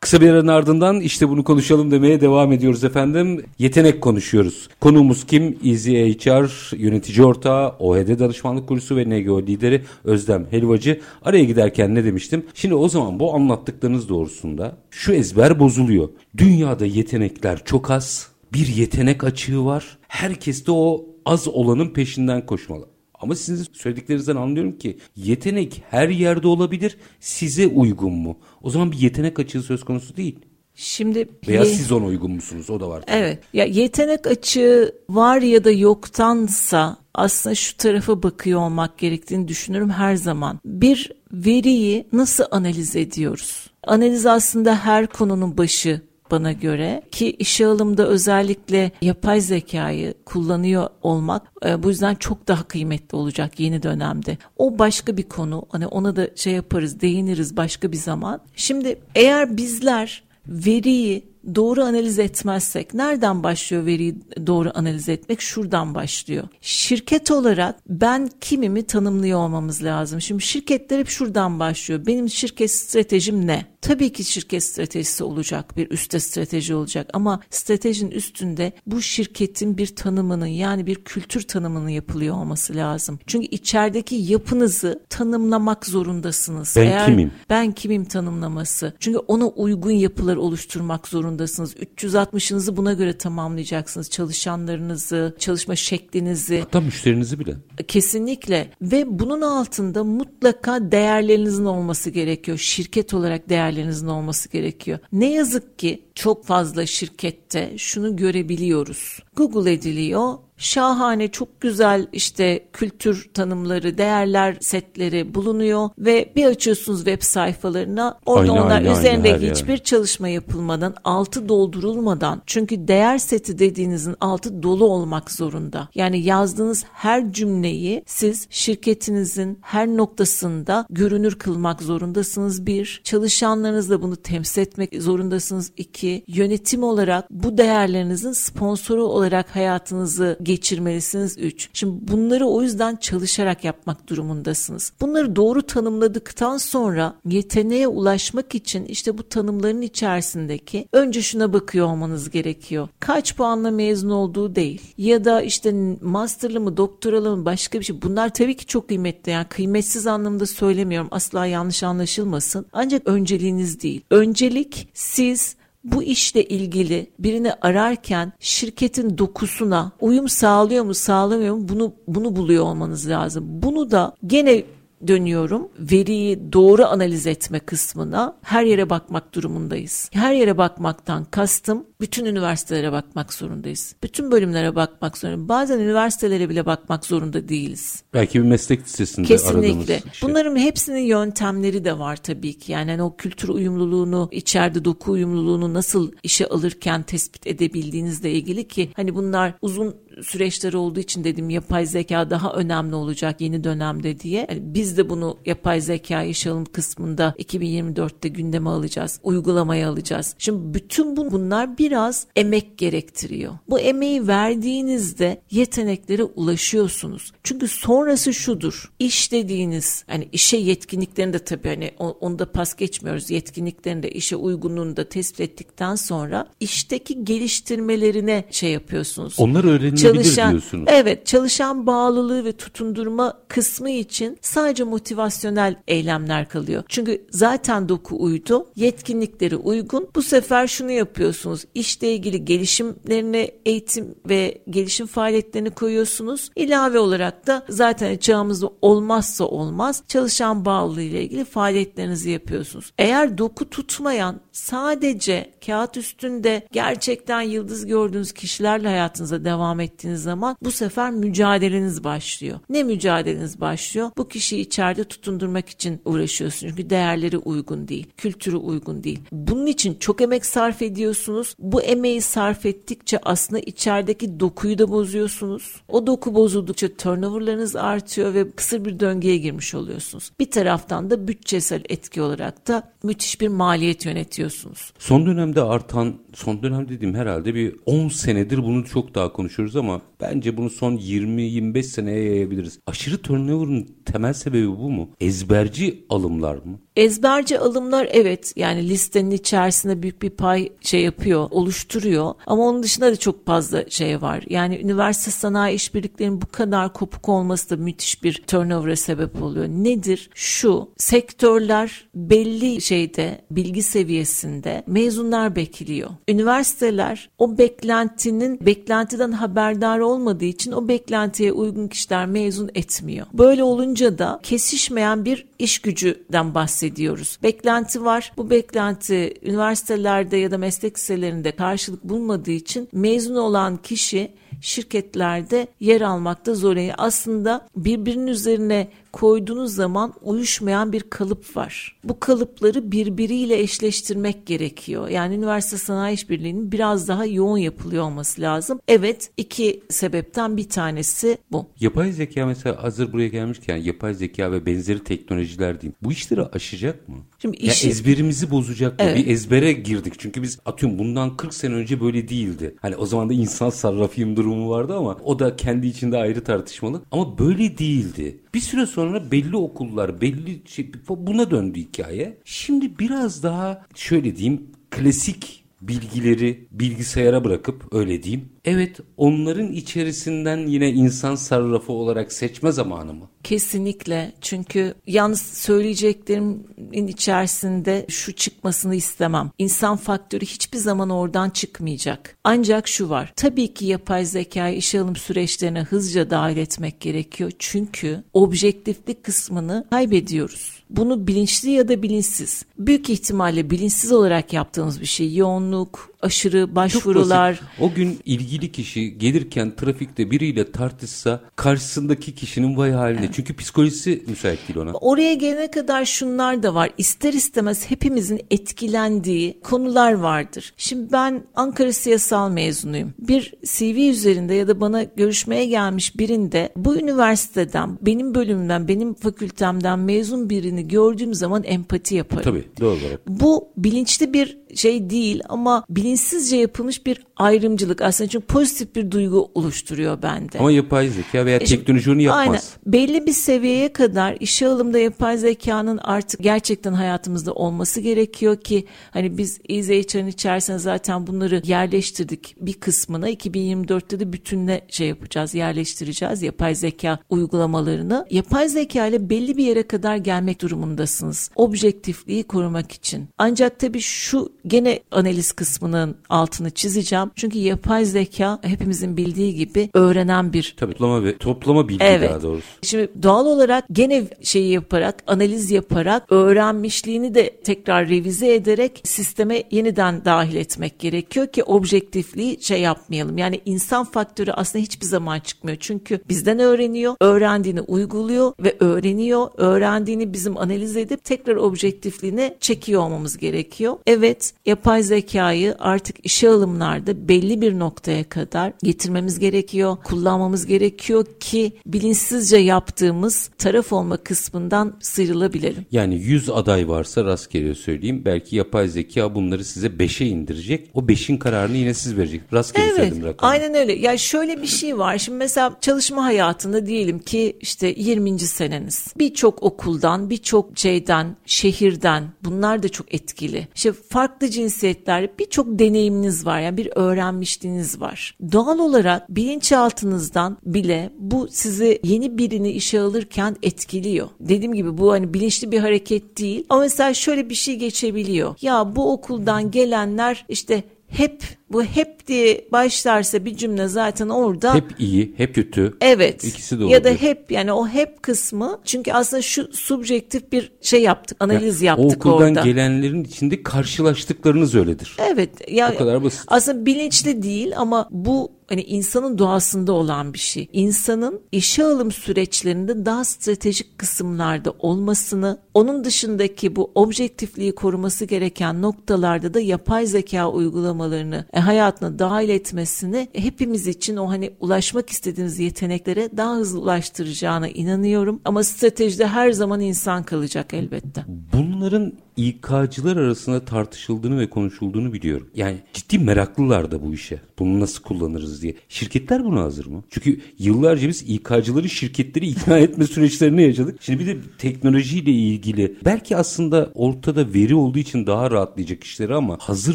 Kısa 0.00 0.20
bir 0.20 0.30
aranın 0.30 0.48
ardından 0.48 1.00
işte 1.00 1.28
bunu 1.28 1.44
konuşalım 1.44 1.90
demeye 1.90 2.20
devam 2.20 2.52
ediyoruz 2.52 2.84
efendim. 2.84 3.44
Yetenek 3.58 4.00
konuşuyoruz. 4.00 4.68
Konuğumuz 4.80 5.26
kim? 5.26 5.58
Easy 5.64 5.92
HR 5.92 6.76
yönetici 6.76 7.26
ortağı, 7.26 7.68
OHD 7.68 8.18
danışmanlık 8.18 8.68
kursu 8.68 8.96
ve 8.96 9.10
NGO 9.10 9.42
lideri 9.42 9.82
Özlem 10.04 10.46
Helvacı. 10.50 11.00
Araya 11.22 11.44
giderken 11.44 11.94
ne 11.94 12.04
demiştim? 12.04 12.46
Şimdi 12.54 12.74
o 12.74 12.88
zaman 12.88 13.20
bu 13.20 13.34
anlattıklarınız 13.34 14.08
doğrusunda 14.08 14.76
şu 14.90 15.12
ezber 15.12 15.58
bozuluyor. 15.60 16.08
Dünyada 16.36 16.86
yetenekler 16.86 17.64
çok 17.64 17.90
az. 17.90 18.33
Bir 18.54 18.66
yetenek 18.66 19.24
açığı 19.24 19.64
var. 19.64 19.98
Herkes 20.08 20.66
de 20.66 20.72
o 20.72 21.06
az 21.26 21.48
olanın 21.48 21.88
peşinden 21.88 22.46
koşmalı. 22.46 22.88
Ama 23.14 23.34
sizin 23.34 23.66
söylediklerinizden 23.72 24.36
anlıyorum 24.36 24.78
ki 24.78 24.98
yetenek 25.16 25.82
her 25.90 26.08
yerde 26.08 26.48
olabilir. 26.48 26.96
Size 27.20 27.66
uygun 27.66 28.12
mu? 28.12 28.38
O 28.62 28.70
zaman 28.70 28.92
bir 28.92 28.98
yetenek 28.98 29.38
açığı 29.38 29.62
söz 29.62 29.84
konusu 29.84 30.16
değil. 30.16 30.38
Şimdi 30.74 31.28
Veya 31.48 31.64
siz 31.64 31.92
ona 31.92 32.04
uygun 32.04 32.30
musunuz? 32.30 32.70
O 32.70 32.80
da 32.80 32.88
var. 32.88 33.00
Tabii. 33.06 33.16
Evet. 33.16 33.38
Ya 33.52 33.64
yetenek 33.64 34.26
açığı 34.26 34.94
var 35.08 35.42
ya 35.42 35.64
da 35.64 35.70
yoktansa 35.70 36.96
aslında 37.14 37.54
şu 37.54 37.76
tarafa 37.76 38.22
bakıyor 38.22 38.60
olmak 38.60 38.98
gerektiğini 38.98 39.48
düşünürüm 39.48 39.90
her 39.90 40.16
zaman. 40.16 40.60
Bir 40.64 41.12
veriyi 41.32 42.06
nasıl 42.12 42.44
analiz 42.50 42.96
ediyoruz? 42.96 43.70
Analiz 43.82 44.26
aslında 44.26 44.76
her 44.76 45.06
konunun 45.06 45.58
başı 45.58 46.00
bana 46.34 46.52
göre 46.52 47.02
ki 47.10 47.30
işe 47.30 47.66
alımda 47.66 48.06
özellikle 48.06 48.90
yapay 49.02 49.40
zekayı 49.40 50.14
kullanıyor 50.26 50.88
olmak 51.02 51.42
e, 51.66 51.82
bu 51.82 51.88
yüzden 51.88 52.14
çok 52.14 52.48
daha 52.48 52.62
kıymetli 52.62 53.16
olacak 53.16 53.60
yeni 53.60 53.82
dönemde. 53.82 54.38
O 54.56 54.78
başka 54.78 55.16
bir 55.16 55.22
konu. 55.22 55.66
Hani 55.68 55.86
ona 55.86 56.16
da 56.16 56.28
şey 56.36 56.52
yaparız, 56.52 57.00
değiniriz 57.00 57.56
başka 57.56 57.92
bir 57.92 57.96
zaman. 57.96 58.40
Şimdi 58.56 58.98
eğer 59.14 59.56
bizler 59.56 60.22
veriyi 60.48 61.34
doğru 61.54 61.82
analiz 61.82 62.18
etmezsek 62.18 62.94
nereden 62.94 63.42
başlıyor 63.42 63.86
veriyi 63.86 64.16
doğru 64.46 64.70
analiz 64.74 65.08
etmek? 65.08 65.40
Şuradan 65.40 65.94
başlıyor. 65.94 66.44
Şirket 66.60 67.30
olarak 67.30 67.76
ben 67.88 68.30
kimimi 68.40 68.82
tanımlıyor 68.82 69.38
olmamız 69.38 69.84
lazım. 69.84 70.20
Şimdi 70.20 70.42
şirketler 70.42 70.98
hep 70.98 71.08
şuradan 71.08 71.58
başlıyor. 71.58 72.06
Benim 72.06 72.28
şirket 72.28 72.70
stratejim 72.70 73.46
ne? 73.46 73.66
Tabii 73.84 74.12
ki 74.12 74.24
şirket 74.24 74.62
stratejisi 74.62 75.24
olacak, 75.24 75.76
bir 75.76 75.90
üstte 75.90 76.20
strateji 76.20 76.74
olacak 76.74 77.10
ama 77.12 77.40
stratejinin 77.50 78.10
üstünde 78.10 78.72
bu 78.86 79.02
şirketin 79.02 79.78
bir 79.78 79.96
tanımının 79.96 80.46
yani 80.46 80.86
bir 80.86 80.94
kültür 80.94 81.42
tanımının 81.42 81.88
yapılıyor 81.88 82.34
olması 82.34 82.76
lazım. 82.76 83.18
Çünkü 83.26 83.46
içerideki 83.46 84.14
yapınızı 84.14 85.02
tanımlamak 85.10 85.86
zorundasınız. 85.86 86.74
Ben 86.76 86.86
Eğer, 86.86 87.06
kimim? 87.06 87.32
Ben 87.50 87.72
kimim 87.72 88.04
tanımlaması. 88.04 88.92
Çünkü 89.00 89.18
ona 89.18 89.48
uygun 89.48 89.90
yapılar 89.90 90.36
oluşturmak 90.36 91.08
zorundasınız. 91.08 91.74
360'ınızı 91.74 92.76
buna 92.76 92.92
göre 92.92 93.18
tamamlayacaksınız. 93.18 94.10
Çalışanlarınızı, 94.10 95.36
çalışma 95.38 95.76
şeklinizi. 95.76 96.60
Hatta 96.60 96.80
müşterinizi 96.80 97.38
bile. 97.38 97.54
Kesinlikle 97.88 98.70
ve 98.82 99.18
bunun 99.18 99.40
altında 99.40 100.04
mutlaka 100.04 100.92
değerlerinizin 100.92 101.64
olması 101.64 102.10
gerekiyor. 102.10 102.58
Şirket 102.58 103.14
olarak 103.14 103.48
değer 103.48 103.73
değerlerinizin 103.74 104.08
olması 104.08 104.48
gerekiyor. 104.48 104.98
Ne 105.12 105.32
yazık 105.32 105.78
ki 105.78 106.02
çok 106.14 106.44
fazla 106.44 106.86
şirkette 106.86 107.78
şunu 107.78 108.16
görebiliyoruz. 108.16 109.18
Google 109.36 109.72
ediliyor, 109.72 110.34
şahane 110.56 111.28
çok 111.28 111.60
güzel 111.60 112.06
işte 112.12 112.68
kültür 112.72 113.30
tanımları, 113.34 113.98
değerler 113.98 114.56
setleri 114.60 115.34
bulunuyor 115.34 115.90
ve 115.98 116.32
bir 116.36 116.44
açıyorsunuz 116.44 116.98
web 117.04 117.22
sayfalarına 117.22 118.18
orada 118.26 118.52
aynı, 118.52 118.64
onlar 118.64 118.76
aynı, 118.76 118.92
üzerinde 118.92 119.34
aynı, 119.34 119.50
hiçbir 119.50 119.68
yer. 119.68 119.84
çalışma 119.84 120.28
yapılmadan, 120.28 120.94
altı 121.04 121.48
doldurulmadan 121.48 122.42
çünkü 122.46 122.88
değer 122.88 123.18
seti 123.18 123.58
dediğinizin 123.58 124.16
altı 124.20 124.62
dolu 124.62 124.84
olmak 124.84 125.30
zorunda. 125.30 125.88
Yani 125.94 126.20
yazdığınız 126.20 126.84
her 126.92 127.32
cümleyi 127.32 128.02
siz 128.06 128.46
şirketinizin 128.50 129.58
her 129.62 129.88
noktasında 129.88 130.86
görünür 130.90 131.34
kılmak 131.34 131.82
zorundasınız. 131.82 132.66
Bir, 132.66 133.00
çalışanlarınızla 133.04 134.02
bunu 134.02 134.16
temsil 134.16 134.62
etmek 134.62 135.02
zorundasınız. 135.02 135.72
İki, 135.76 136.03
yönetim 136.26 136.82
olarak 136.82 137.30
bu 137.30 137.58
değerlerinizin 137.58 138.32
sponsoru 138.32 139.04
olarak 139.04 139.56
hayatınızı 139.56 140.38
geçirmelisiniz 140.42 141.38
3. 141.38 141.68
Şimdi 141.72 142.12
bunları 142.12 142.46
o 142.46 142.62
yüzden 142.62 142.96
çalışarak 142.96 143.64
yapmak 143.64 144.08
durumundasınız. 144.08 144.92
Bunları 145.00 145.36
doğru 145.36 145.62
tanımladıktan 145.62 146.56
sonra 146.56 147.14
yeteneğe 147.28 147.88
ulaşmak 147.88 148.54
için 148.54 148.84
işte 148.84 149.18
bu 149.18 149.28
tanımların 149.28 149.82
içerisindeki 149.82 150.88
önce 150.92 151.22
şuna 151.22 151.52
bakıyor 151.52 151.86
olmanız 151.86 152.30
gerekiyor. 152.30 152.88
Kaç 153.00 153.36
puanla 153.36 153.70
mezun 153.70 154.10
olduğu 154.10 154.54
değil 154.54 154.94
ya 154.98 155.24
da 155.24 155.42
işte 155.42 155.96
masterlı 156.00 156.60
mı 156.60 156.76
doktoralı 156.76 157.36
mı 157.36 157.44
başka 157.44 157.80
bir 157.80 157.84
şey. 157.84 158.02
Bunlar 158.02 158.34
tabii 158.34 158.56
ki 158.56 158.66
çok 158.66 158.88
kıymetli 158.88 159.32
yani 159.32 159.46
kıymetsiz 159.48 160.06
anlamda 160.06 160.46
söylemiyorum 160.46 161.08
asla 161.10 161.46
yanlış 161.46 161.82
anlaşılmasın. 161.82 162.66
Ancak 162.72 163.08
önceliğiniz 163.08 163.82
değil. 163.82 164.04
Öncelik 164.10 164.88
siz 164.94 165.56
bu 165.84 166.02
işle 166.02 166.44
ilgili 166.44 167.10
birini 167.18 167.52
ararken 167.52 168.32
şirketin 168.40 169.18
dokusuna 169.18 169.92
uyum 170.00 170.28
sağlıyor 170.28 170.84
mu 170.84 170.94
sağlamıyor 170.94 171.54
mu 171.54 171.68
bunu 171.68 171.94
bunu 172.08 172.36
buluyor 172.36 172.64
olmanız 172.64 173.08
lazım. 173.08 173.44
Bunu 173.48 173.90
da 173.90 174.14
gene 174.26 174.64
dönüyorum. 175.08 175.68
Veriyi 175.78 176.52
doğru 176.52 176.84
analiz 176.84 177.26
etme 177.26 177.58
kısmına 177.58 178.36
her 178.42 178.64
yere 178.64 178.90
bakmak 178.90 179.34
durumundayız. 179.34 180.10
Her 180.12 180.34
yere 180.34 180.58
bakmaktan 180.58 181.24
kastım 181.24 181.86
bütün 182.00 182.24
üniversitelere 182.24 182.92
bakmak 182.92 183.32
zorundayız. 183.32 183.94
Bütün 184.02 184.30
bölümlere 184.30 184.74
bakmak 184.74 185.18
zorundayız. 185.18 185.48
Bazen 185.48 185.78
üniversitelere 185.78 186.48
bile 186.48 186.66
bakmak 186.66 187.06
zorunda 187.06 187.48
değiliz. 187.48 188.02
Belki 188.14 188.42
bir 188.42 188.48
meslek 188.48 188.84
lisesinde 188.84 189.26
Kesinlikle. 189.26 190.00
Şey. 190.12 190.28
Bunların 190.28 190.56
hepsinin 190.56 191.00
yöntemleri 191.00 191.84
de 191.84 191.98
var 191.98 192.16
tabii 192.16 192.58
ki. 192.58 192.72
Yani 192.72 192.90
hani 192.90 193.02
o 193.02 193.16
kültür 193.16 193.48
uyumluluğunu, 193.48 194.28
içeride 194.32 194.84
doku 194.84 195.12
uyumluluğunu 195.12 195.74
nasıl 195.74 196.12
işe 196.22 196.46
alırken 196.46 197.02
tespit 197.02 197.46
edebildiğinizle 197.46 198.32
ilgili 198.32 198.68
ki 198.68 198.90
hani 198.96 199.14
bunlar 199.14 199.54
uzun 199.62 199.96
süreçleri 200.22 200.76
olduğu 200.76 201.00
için 201.00 201.24
dedim 201.24 201.50
yapay 201.50 201.86
zeka 201.86 202.30
daha 202.30 202.52
önemli 202.52 202.94
olacak 202.94 203.40
yeni 203.40 203.64
dönemde 203.64 204.20
diye. 204.20 204.46
Yani 204.50 204.62
biz 204.62 204.96
de 204.96 205.10
bunu 205.10 205.38
yapay 205.46 205.80
zeka 205.80 206.22
işe 206.22 206.50
alım 206.50 206.64
kısmında 206.64 207.34
2024'te 207.38 208.28
gündeme 208.28 208.70
alacağız. 208.70 209.20
Uygulamaya 209.22 209.90
alacağız. 209.90 210.34
Şimdi 210.38 210.74
bütün 210.74 211.16
bunlar 211.16 211.78
bir 211.78 211.84
biraz 211.94 212.26
emek 212.36 212.78
gerektiriyor. 212.78 213.52
Bu 213.68 213.78
emeği 213.78 214.28
verdiğinizde 214.28 215.42
yeteneklere 215.50 216.24
ulaşıyorsunuz. 216.24 217.32
Çünkü 217.42 217.68
sonrası 217.68 218.34
şudur. 218.34 218.92
İş 218.98 219.32
dediğiniz 219.32 220.04
hani 220.06 220.28
işe 220.32 220.56
yetkinliklerini 220.56 221.32
de 221.32 221.38
tabii 221.38 221.68
hani 221.68 221.90
onu 221.98 222.38
da 222.38 222.52
pas 222.52 222.74
geçmiyoruz. 222.76 223.30
Yetkinliklerini 223.30 224.02
de 224.02 224.10
işe 224.10 224.36
uygunluğunu 224.36 224.96
da 224.96 225.08
tespit 225.08 225.40
ettikten 225.40 225.94
sonra 225.94 226.46
işteki 226.60 227.24
geliştirmelerine 227.24 228.44
şey 228.50 228.70
yapıyorsunuz. 228.70 229.34
Onlar 229.38 229.64
öğrenilebilir 229.64 230.03
çalışan, 230.12 230.50
diyorsunuz. 230.50 230.84
Evet 230.88 231.26
çalışan 231.26 231.86
bağlılığı 231.86 232.44
ve 232.44 232.52
tutundurma 232.52 233.38
kısmı 233.48 233.90
için 233.90 234.38
sadece 234.40 234.84
motivasyonel 234.84 235.76
eylemler 235.88 236.48
kalıyor. 236.48 236.82
Çünkü 236.88 237.26
zaten 237.30 237.88
doku 237.88 238.22
uydu. 238.22 238.66
Yetkinlikleri 238.76 239.56
uygun. 239.56 240.08
Bu 240.14 240.22
sefer 240.22 240.66
şunu 240.66 240.90
yapıyorsunuz 240.90 241.64
işle 241.74 242.14
ilgili 242.14 242.44
gelişimlerine 242.44 243.50
eğitim 243.66 244.14
ve 244.28 244.58
gelişim 244.70 245.06
faaliyetlerini 245.06 245.70
koyuyorsunuz. 245.70 246.50
İlave 246.56 246.98
olarak 246.98 247.46
da 247.46 247.64
zaten 247.68 248.16
çağımızda 248.16 248.70
olmazsa 248.82 249.44
olmaz 249.44 250.02
çalışan 250.08 250.64
bağlılığı 250.64 251.02
ile 251.02 251.22
ilgili 251.22 251.44
faaliyetlerinizi 251.44 252.30
yapıyorsunuz. 252.30 252.92
Eğer 252.98 253.38
doku 253.38 253.70
tutmayan 253.70 254.40
sadece 254.52 255.52
kağıt 255.66 255.96
üstünde 255.96 256.66
gerçekten 256.72 257.40
yıldız 257.40 257.86
gördüğünüz 257.86 258.32
kişilerle 258.32 258.88
hayatınıza 258.88 259.44
devam 259.44 259.80
ettiğiniz 259.94 260.22
zaman 260.22 260.56
bu 260.62 260.70
sefer 260.70 261.10
mücadeleniz 261.10 262.04
başlıyor. 262.04 262.58
Ne 262.68 262.82
mücadeleniz 262.82 263.60
başlıyor? 263.60 264.10
Bu 264.18 264.28
kişiyi 264.28 264.60
içeride 264.60 265.04
tutundurmak 265.04 265.68
için 265.68 266.00
uğraşıyorsunuz. 266.04 266.74
Çünkü 266.76 266.90
değerleri 266.90 267.38
uygun 267.38 267.88
değil, 267.88 268.06
kültürü 268.16 268.56
uygun 268.56 269.04
değil. 269.04 269.20
Bunun 269.32 269.66
için 269.66 269.96
çok 270.00 270.20
emek 270.20 270.46
sarf 270.46 270.82
ediyorsunuz 270.82 271.54
bu 271.58 271.82
emeği 271.82 272.20
sarf 272.20 272.66
ettikçe 272.66 273.18
aslında 273.22 273.60
içerideki 273.60 274.40
dokuyu 274.40 274.78
da 274.78 274.88
bozuyorsunuz. 274.88 275.82
O 275.88 276.06
doku 276.06 276.34
bozuldukça 276.34 276.96
turnoverlarınız 276.96 277.76
artıyor 277.76 278.34
ve 278.34 278.50
kısır 278.50 278.84
bir 278.84 279.00
döngüye 279.00 279.36
girmiş 279.36 279.74
oluyorsunuz. 279.74 280.30
Bir 280.40 280.50
taraftan 280.50 281.10
da 281.10 281.28
bütçesel 281.28 281.82
etki 281.88 282.22
olarak 282.22 282.68
da 282.68 282.92
müthiş 283.02 283.40
bir 283.40 283.48
maliyet 283.48 284.06
yönetiyorsunuz. 284.06 284.92
Son 284.98 285.26
dönemde 285.26 285.62
artan, 285.62 286.14
son 286.34 286.62
dönem 286.62 286.88
dediğim 286.88 287.14
herhalde 287.14 287.54
bir 287.54 287.76
10 287.86 288.08
senedir 288.08 288.62
bunu 288.62 288.84
çok 288.84 289.14
daha 289.14 289.32
konuşuyoruz 289.32 289.76
ama 289.76 289.83
по-другому 289.84 290.02
bence 290.24 290.56
bunu 290.56 290.70
son 290.70 290.96
20-25 290.96 291.82
seneye 291.82 292.24
yayabiliriz. 292.24 292.78
Aşırı 292.86 293.18
turnover'ın 293.18 293.88
temel 294.04 294.32
sebebi 294.32 294.68
bu 294.68 294.90
mu? 294.90 295.10
Ezberci 295.20 296.04
alımlar 296.08 296.54
mı? 296.54 296.78
Ezberci 296.96 297.58
alımlar 297.58 298.08
evet 298.12 298.52
yani 298.56 298.88
listenin 298.88 299.30
içerisinde 299.30 300.02
büyük 300.02 300.22
bir 300.22 300.30
pay 300.30 300.68
şey 300.80 301.02
yapıyor, 301.02 301.48
oluşturuyor. 301.50 302.34
Ama 302.46 302.62
onun 302.62 302.82
dışında 302.82 303.12
da 303.12 303.16
çok 303.16 303.46
fazla 303.46 303.90
şey 303.90 304.22
var. 304.22 304.44
Yani 304.48 304.80
üniversite 304.82 305.30
sanayi 305.30 305.76
işbirliklerinin 305.76 306.42
bu 306.42 306.46
kadar 306.46 306.92
kopuk 306.92 307.28
olması 307.28 307.70
da 307.70 307.76
müthiş 307.76 308.22
bir 308.22 308.42
turnover'a 308.46 308.96
sebep 308.96 309.42
oluyor. 309.42 309.66
Nedir? 309.68 310.30
Şu 310.34 310.88
sektörler 310.96 312.08
belli 312.14 312.80
şeyde 312.80 313.44
bilgi 313.50 313.82
seviyesinde 313.82 314.84
mezunlar 314.86 315.56
bekliyor. 315.56 316.10
Üniversiteler 316.28 317.30
o 317.38 317.58
beklentinin 317.58 318.66
beklentiden 318.66 319.32
haberdar 319.32 319.98
olmadığı 320.14 320.44
için 320.44 320.72
o 320.72 320.88
beklentiye 320.88 321.52
uygun 321.52 321.88
kişiler 321.88 322.26
mezun 322.26 322.70
etmiyor. 322.74 323.26
Böyle 323.32 323.62
olunca 323.62 324.18
da 324.18 324.40
kesişmeyen 324.42 325.24
bir 325.24 325.46
iş 325.58 325.78
gücüden 325.78 326.54
bahsediyoruz. 326.54 327.38
Beklenti 327.42 328.04
var. 328.04 328.32
Bu 328.36 328.50
beklenti 328.50 329.34
üniversitelerde 329.42 330.36
ya 330.36 330.50
da 330.50 330.58
meslek 330.58 330.96
liselerinde 330.96 331.52
karşılık 331.52 332.04
bulmadığı 332.04 332.50
için 332.50 332.88
mezun 332.92 333.34
olan 333.34 333.76
kişi 333.76 334.30
şirketlerde 334.60 335.66
yer 335.80 336.00
almakta 336.00 336.54
zor. 336.54 336.76
Yani 336.76 336.94
aslında 336.98 337.68
birbirinin 337.76 338.26
üzerine 338.26 338.88
koyduğunuz 339.14 339.74
zaman 339.74 340.14
uyuşmayan 340.22 340.92
bir 340.92 341.00
kalıp 341.00 341.56
var. 341.56 341.96
Bu 342.04 342.20
kalıpları 342.20 342.92
birbiriyle 342.92 343.60
eşleştirmek 343.60 344.46
gerekiyor. 344.46 345.08
Yani 345.08 345.34
üniversite 345.34 345.76
sanayi 345.76 346.14
işbirliğinin 346.14 346.72
biraz 346.72 347.08
daha 347.08 347.26
yoğun 347.26 347.58
yapılıyor 347.58 348.04
olması 348.04 348.40
lazım. 348.40 348.80
Evet 348.88 349.30
iki 349.36 349.82
sebepten 349.90 350.56
bir 350.56 350.68
tanesi 350.68 351.38
bu. 351.52 351.66
Yapay 351.80 352.12
zeka 352.12 352.46
mesela 352.46 352.82
hazır 352.82 353.12
buraya 353.12 353.28
gelmişken 353.28 353.76
yapay 353.76 354.14
zeka 354.14 354.52
ve 354.52 354.66
benzeri 354.66 355.04
teknolojiler 355.04 355.80
diyeyim. 355.80 355.96
Bu 356.02 356.12
işleri 356.12 356.42
aşacak 356.42 357.08
mı? 357.08 357.16
Şimdi 357.38 357.56
işi... 357.56 357.86
ya 357.86 357.92
ezberimizi 357.92 358.50
bozacak 358.50 358.92
mı? 358.92 359.04
Evet. 359.04 359.16
Bir 359.16 359.26
ezbere 359.26 359.72
girdik. 359.72 360.14
Çünkü 360.18 360.42
biz 360.42 360.58
atıyorum 360.66 360.98
bundan 360.98 361.36
40 361.36 361.54
sene 361.54 361.74
önce 361.74 362.00
böyle 362.00 362.28
değildi. 362.28 362.74
Hani 362.82 362.96
o 362.96 363.06
zaman 363.06 363.28
da 363.28 363.32
insan 363.32 363.70
sarrafıyım 363.70 364.36
durumu 364.36 364.70
vardı 364.70 364.96
ama 364.96 365.16
o 365.24 365.38
da 365.38 365.56
kendi 365.56 365.86
içinde 365.86 366.18
ayrı 366.18 366.44
tartışmalı. 366.44 367.02
Ama 367.10 367.38
böyle 367.38 367.78
değildi. 367.78 368.40
Bir 368.54 368.60
süre 368.60 368.86
sonra 368.86 369.30
belli 369.30 369.56
okullar, 369.56 370.20
belli 370.20 370.62
şey, 370.66 370.92
buna 371.08 371.50
döndü 371.50 371.78
hikaye. 371.78 372.38
Şimdi 372.44 372.98
biraz 372.98 373.42
daha 373.42 373.86
şöyle 373.94 374.36
diyeyim 374.36 374.66
klasik 374.90 375.64
bilgileri 375.82 376.66
bilgisayara 376.70 377.44
bırakıp 377.44 377.94
öyle 377.94 378.22
diyeyim 378.22 378.48
Evet 378.64 379.00
onların 379.16 379.72
içerisinden 379.72 380.66
yine 380.66 380.90
insan 380.90 381.34
sarrafı 381.34 381.92
olarak 381.92 382.32
seçme 382.32 382.72
zamanı 382.72 383.14
mı? 383.14 383.28
Kesinlikle 383.44 384.32
çünkü 384.40 384.94
yalnız 385.06 385.40
söyleyeceklerimin 385.40 387.06
içerisinde 387.06 388.06
şu 388.08 388.32
çıkmasını 388.32 388.94
istemem. 388.94 389.50
İnsan 389.58 389.96
faktörü 389.96 390.44
hiçbir 390.46 390.78
zaman 390.78 391.10
oradan 391.10 391.50
çıkmayacak. 391.50 392.36
Ancak 392.44 392.88
şu 392.88 393.10
var. 393.10 393.32
Tabii 393.36 393.74
ki 393.74 393.86
yapay 393.86 394.24
zekayı 394.24 394.76
işe 394.76 395.00
alım 395.00 395.16
süreçlerine 395.16 395.82
hızlıca 395.82 396.30
dahil 396.30 396.56
etmek 396.56 397.00
gerekiyor. 397.00 397.52
Çünkü 397.58 398.24
objektiflik 398.32 399.24
kısmını 399.24 399.86
kaybediyoruz. 399.90 400.84
Bunu 400.90 401.26
bilinçli 401.26 401.70
ya 401.70 401.88
da 401.88 402.02
bilinçsiz. 402.02 402.64
Büyük 402.78 403.10
ihtimalle 403.10 403.70
bilinçsiz 403.70 404.12
olarak 404.12 404.52
yaptığımız 404.52 405.00
bir 405.00 405.06
şey. 405.06 405.34
Yoğunluk, 405.34 406.13
aşırı 406.24 406.74
başvurular. 406.74 407.60
O 407.80 407.94
gün 407.94 408.18
ilgili 408.24 408.72
kişi 408.72 409.18
gelirken 409.18 409.76
trafikte 409.76 410.30
biriyle 410.30 410.72
tartışsa 410.72 411.40
karşısındaki 411.56 412.34
kişinin 412.34 412.76
vay 412.76 412.90
haline. 412.90 413.20
Evet. 413.20 413.30
Çünkü 413.32 413.56
psikolojisi 413.56 414.24
müsait 414.26 414.58
değil 414.68 414.78
ona. 414.78 414.92
Oraya 414.92 415.34
gelene 415.34 415.70
kadar 415.70 416.04
şunlar 416.04 416.62
da 416.62 416.74
var. 416.74 416.90
İster 416.98 417.32
istemez 417.32 417.90
hepimizin 417.90 418.40
etkilendiği 418.50 419.60
konular 419.62 420.12
vardır. 420.12 420.74
Şimdi 420.76 421.12
ben 421.12 421.42
Ankara 421.54 421.92
Siyasal 421.92 422.50
mezunuyum. 422.50 423.14
Bir 423.18 423.54
CV 423.64 424.10
üzerinde 424.10 424.54
ya 424.54 424.68
da 424.68 424.80
bana 424.80 425.02
görüşmeye 425.02 425.66
gelmiş 425.66 426.18
birinde 426.18 426.72
bu 426.76 426.96
üniversiteden, 426.96 427.98
benim 428.02 428.34
bölümümden, 428.34 428.88
benim 428.88 429.14
fakültemden 429.14 429.98
mezun 429.98 430.50
birini 430.50 430.88
gördüğüm 430.88 431.34
zaman 431.34 431.64
empati 431.64 432.14
yaparım. 432.14 432.42
Tabii 432.44 432.64
doğal 432.80 432.90
olarak. 432.90 433.28
Bu 433.28 433.68
bilinçli 433.76 434.32
bir 434.32 434.63
şey 434.76 435.10
değil 435.10 435.42
ama 435.48 435.84
bilinçsizce 435.90 436.56
yapılmış 436.56 437.06
bir 437.06 437.20
ayrımcılık 437.36 438.02
aslında 438.02 438.30
çünkü 438.30 438.46
pozitif 438.46 438.94
bir 438.96 439.10
duygu 439.10 439.50
oluşturuyor 439.54 440.22
bende. 440.22 440.58
Ama 440.58 440.70
yapay 440.70 441.08
zeka 441.08 441.46
veya 441.46 441.56
e 441.56 441.64
teknoloji 441.64 442.10
onu 442.10 442.20
yapmaz. 442.20 442.46
Aynen. 442.48 442.60
Belli 442.86 443.26
bir 443.26 443.32
seviyeye 443.32 443.92
kadar 443.92 444.36
işe 444.40 444.66
alımda 444.66 444.98
yapay 444.98 445.38
zekanın 445.38 445.98
artık 445.98 446.40
gerçekten 446.40 446.92
hayatımızda 446.92 447.52
olması 447.52 448.00
gerekiyor 448.00 448.56
ki 448.56 448.86
hani 449.10 449.38
biz 449.38 449.60
EasyHR'ın 449.68 450.26
içerisine 450.26 450.78
zaten 450.78 451.26
bunları 451.26 451.62
yerleştirdik 451.64 452.56
bir 452.60 452.72
kısmına 452.72 453.30
2024'te 453.30 454.20
de 454.20 454.32
bütünle 454.32 454.86
şey 454.88 455.08
yapacağız 455.08 455.54
yerleştireceğiz 455.54 456.42
yapay 456.42 456.74
zeka 456.74 457.18
uygulamalarını. 457.30 458.26
Yapay 458.30 458.68
zeka 458.68 459.06
ile 459.06 459.30
belli 459.30 459.56
bir 459.56 459.64
yere 459.64 459.82
kadar 459.82 460.16
gelmek 460.16 460.62
durumundasınız. 460.62 461.50
Objektifliği 461.56 462.42
korumak 462.42 462.92
için. 462.92 463.28
Ancak 463.38 463.78
tabii 463.78 464.00
şu 464.00 464.52
gene 464.66 465.00
analiz 465.10 465.52
kısmının 465.52 466.16
altını 466.28 466.70
çizeceğim. 466.70 467.30
Çünkü 467.36 467.58
yapay 467.58 468.04
zeka 468.04 468.58
hepimizin 468.62 469.16
bildiği 469.16 469.54
gibi 469.54 469.90
öğrenen 469.94 470.52
bir 470.52 470.74
Tabii 470.76 470.92
toplama 470.92 471.24
ve 471.24 471.38
toplama 471.38 471.88
bilgi 471.88 472.04
evet. 472.04 472.30
daha 472.30 472.42
doğrusu. 472.42 472.66
Şimdi 472.82 473.08
doğal 473.22 473.46
olarak 473.46 473.84
gene 473.92 474.24
şeyi 474.42 474.72
yaparak, 474.72 475.22
analiz 475.26 475.70
yaparak 475.70 476.32
öğrenmişliğini 476.32 477.34
de 477.34 477.56
tekrar 477.64 478.08
revize 478.08 478.54
ederek 478.54 479.00
sisteme 479.04 479.62
yeniden 479.70 480.24
dahil 480.24 480.56
etmek 480.56 480.98
gerekiyor 480.98 481.46
ki 481.46 481.64
objektifliği 481.64 482.62
şey 482.62 482.80
yapmayalım. 482.80 483.38
Yani 483.38 483.60
insan 483.64 484.04
faktörü 484.04 484.50
aslında 484.50 484.82
hiçbir 484.82 485.06
zaman 485.06 485.40
çıkmıyor. 485.40 485.76
Çünkü 485.80 486.20
bizden 486.28 486.58
öğreniyor, 486.58 487.14
öğrendiğini 487.20 487.80
uyguluyor 487.80 488.52
ve 488.60 488.76
öğreniyor. 488.80 489.48
Öğrendiğini 489.56 490.32
bizim 490.32 490.56
analiz 490.56 490.96
edip 490.96 491.24
tekrar 491.24 491.56
objektifliğine 491.56 492.56
çekiyor 492.60 493.02
olmamız 493.02 493.36
gerekiyor. 493.38 493.96
Evet, 494.06 494.53
yapay 494.66 495.02
zekayı 495.02 495.76
artık 495.78 496.16
işe 496.26 496.48
alımlarda 496.48 497.28
belli 497.28 497.60
bir 497.60 497.78
noktaya 497.78 498.28
kadar 498.28 498.72
getirmemiz 498.82 499.38
gerekiyor, 499.38 499.96
kullanmamız 500.04 500.66
gerekiyor 500.66 501.26
ki 501.40 501.72
bilinçsizce 501.86 502.56
yaptığımız 502.56 503.50
taraf 503.58 503.92
olma 503.92 504.16
kısmından 504.16 504.96
sıyrılabilelim. 505.00 505.86
Yani 505.92 506.14
100 506.14 506.50
aday 506.50 506.88
varsa 506.88 507.24
rastgele 507.24 507.74
söyleyeyim 507.74 508.22
belki 508.24 508.56
yapay 508.56 508.88
zeka 508.88 509.34
bunları 509.34 509.64
size 509.64 509.86
5'e 509.86 510.26
indirecek. 510.26 510.90
O 510.94 511.00
5'in 511.00 511.36
kararını 511.36 511.76
yine 511.76 511.94
siz 511.94 512.16
verecek. 512.16 512.40
Rastgele 512.52 512.84
evet, 512.84 512.96
söyledim 512.96 513.24
rakamı. 513.24 513.50
Aynen 513.50 513.74
öyle. 513.74 513.92
Ya 513.92 514.18
şöyle 514.18 514.62
bir 514.62 514.66
şey 514.66 514.98
var. 514.98 515.18
Şimdi 515.18 515.38
mesela 515.38 515.76
çalışma 515.80 516.24
hayatında 516.24 516.86
diyelim 516.86 517.18
ki 517.18 517.56
işte 517.60 517.94
20. 517.96 518.38
seneniz. 518.38 519.14
Birçok 519.18 519.62
okuldan, 519.62 520.30
birçok 520.30 520.78
şeyden, 520.78 521.36
şehirden 521.46 522.24
bunlar 522.44 522.82
da 522.82 522.88
çok 522.88 523.14
etkili. 523.14 523.68
İşte 523.74 523.92
farklı 523.92 524.43
cinsiyetler 524.50 525.38
birçok 525.38 525.78
deneyiminiz 525.78 526.46
var. 526.46 526.60
Yani 526.60 526.76
bir 526.76 526.90
öğrenmişliğiniz 526.94 528.00
var. 528.00 528.36
Doğal 528.52 528.78
olarak 528.78 529.28
bilinçaltınızdan 529.28 530.58
bile 530.66 531.10
bu 531.18 531.48
sizi 531.50 532.00
yeni 532.04 532.38
birini 532.38 532.70
işe 532.70 533.00
alırken 533.00 533.56
etkiliyor. 533.62 534.28
Dediğim 534.40 534.74
gibi 534.74 534.98
bu 534.98 535.12
hani 535.12 535.34
bilinçli 535.34 535.72
bir 535.72 535.78
hareket 535.78 536.38
değil. 536.38 536.64
Ama 536.68 536.80
mesela 536.80 537.14
şöyle 537.14 537.50
bir 537.50 537.54
şey 537.54 537.76
geçebiliyor. 537.76 538.54
Ya 538.60 538.96
bu 538.96 539.12
okuldan 539.12 539.70
gelenler 539.70 540.44
işte 540.48 540.82
hep 541.08 541.42
bu 541.72 541.84
hep 541.84 542.26
diye 542.26 542.68
başlarsa 542.72 543.44
bir 543.44 543.56
cümle 543.56 543.88
zaten 543.88 544.28
orada 544.28 544.74
hep 544.74 544.94
iyi, 544.98 545.34
hep 545.36 545.54
kötü. 545.54 545.94
Evet. 546.00 546.44
İkisi 546.44 546.78
de 546.78 546.84
olabilir. 546.84 546.94
Ya 546.94 547.04
da 547.04 547.10
hep 547.10 547.50
yani 547.50 547.72
o 547.72 547.88
hep 547.88 548.22
kısmı 548.22 548.80
çünkü 548.84 549.12
aslında 549.12 549.42
şu 549.42 549.72
subjektif 549.72 550.52
bir 550.52 550.72
şey 550.80 551.02
yaptık, 551.02 551.36
analiz 551.40 551.82
ya, 551.82 551.86
yaptık 551.86 552.26
orada. 552.26 552.34
O 552.34 552.36
okuldan 552.36 552.50
orada. 552.50 552.60
gelenlerin 552.60 553.24
içinde 553.24 553.62
karşılaştıklarınız 553.62 554.74
öyledir. 554.74 555.16
Evet. 555.18 555.50
Ya 555.70 555.92
o 555.94 555.98
kadar 555.98 556.24
basit. 556.24 556.40
Aslında 556.46 556.86
bilinçli 556.86 557.42
değil 557.42 557.72
ama 557.76 558.08
bu 558.10 558.52
hani 558.68 558.82
insanın 558.82 559.38
doğasında 559.38 559.92
olan 559.92 560.34
bir 560.34 560.38
şey. 560.38 560.68
İnsanın 560.72 561.40
işe 561.52 561.84
alım 561.84 562.12
süreçlerinde 562.12 563.06
daha 563.06 563.24
stratejik 563.24 563.98
kısımlarda 563.98 564.74
olmasını, 564.78 565.58
onun 565.74 566.04
dışındaki 566.04 566.76
bu 566.76 566.90
objektifliği 566.94 567.74
koruması 567.74 568.24
gereken 568.24 568.82
noktalarda 568.82 569.54
da 569.54 569.60
yapay 569.60 570.06
zeka 570.06 570.50
uygulamalarını 570.50 571.46
hayatına 571.60 572.18
dahil 572.18 572.48
etmesini 572.48 573.28
hepimiz 573.32 573.86
için 573.86 574.16
o 574.16 574.28
hani 574.28 574.50
ulaşmak 574.60 575.10
istediğimiz 575.10 575.58
yeteneklere 575.58 576.36
daha 576.36 576.54
hızlı 576.54 576.80
ulaştıracağına 576.80 577.68
inanıyorum. 577.68 578.40
Ama 578.44 578.64
stratejide 578.64 579.26
her 579.26 579.52
zaman 579.52 579.80
insan 579.80 580.22
kalacak 580.22 580.74
elbette. 580.74 581.24
Bunların 581.52 582.12
İK'cılar 582.36 583.16
arasında 583.16 583.64
tartışıldığını 583.64 584.38
ve 584.40 584.50
konuşulduğunu 584.50 585.12
biliyorum. 585.12 585.50
Yani 585.54 585.76
ciddi 585.92 586.18
meraklılar 586.18 586.90
da 586.90 587.02
bu 587.02 587.14
işe. 587.14 587.40
Bunu 587.58 587.80
nasıl 587.80 588.02
kullanırız 588.02 588.62
diye. 588.62 588.74
Şirketler 588.88 589.44
buna 589.44 589.62
hazır 589.62 589.86
mı? 589.86 590.02
Çünkü 590.10 590.40
yıllarca 590.58 591.08
biz 591.08 591.22
İK'cıları 591.22 591.88
şirketleri 591.88 592.46
ikna 592.46 592.78
etme 592.84 593.06
süreçlerini 593.06 593.62
yaşadık. 593.62 593.98
Şimdi 594.00 594.18
bir 594.18 594.26
de 594.26 594.36
teknolojiyle 594.58 595.30
ilgili 595.30 595.96
belki 596.04 596.36
aslında 596.36 596.90
ortada 596.94 597.54
veri 597.54 597.74
olduğu 597.74 597.98
için 597.98 598.26
daha 598.26 598.50
rahatlayacak 598.50 599.04
işleri 599.04 599.34
ama 599.34 599.58
hazır 599.60 599.94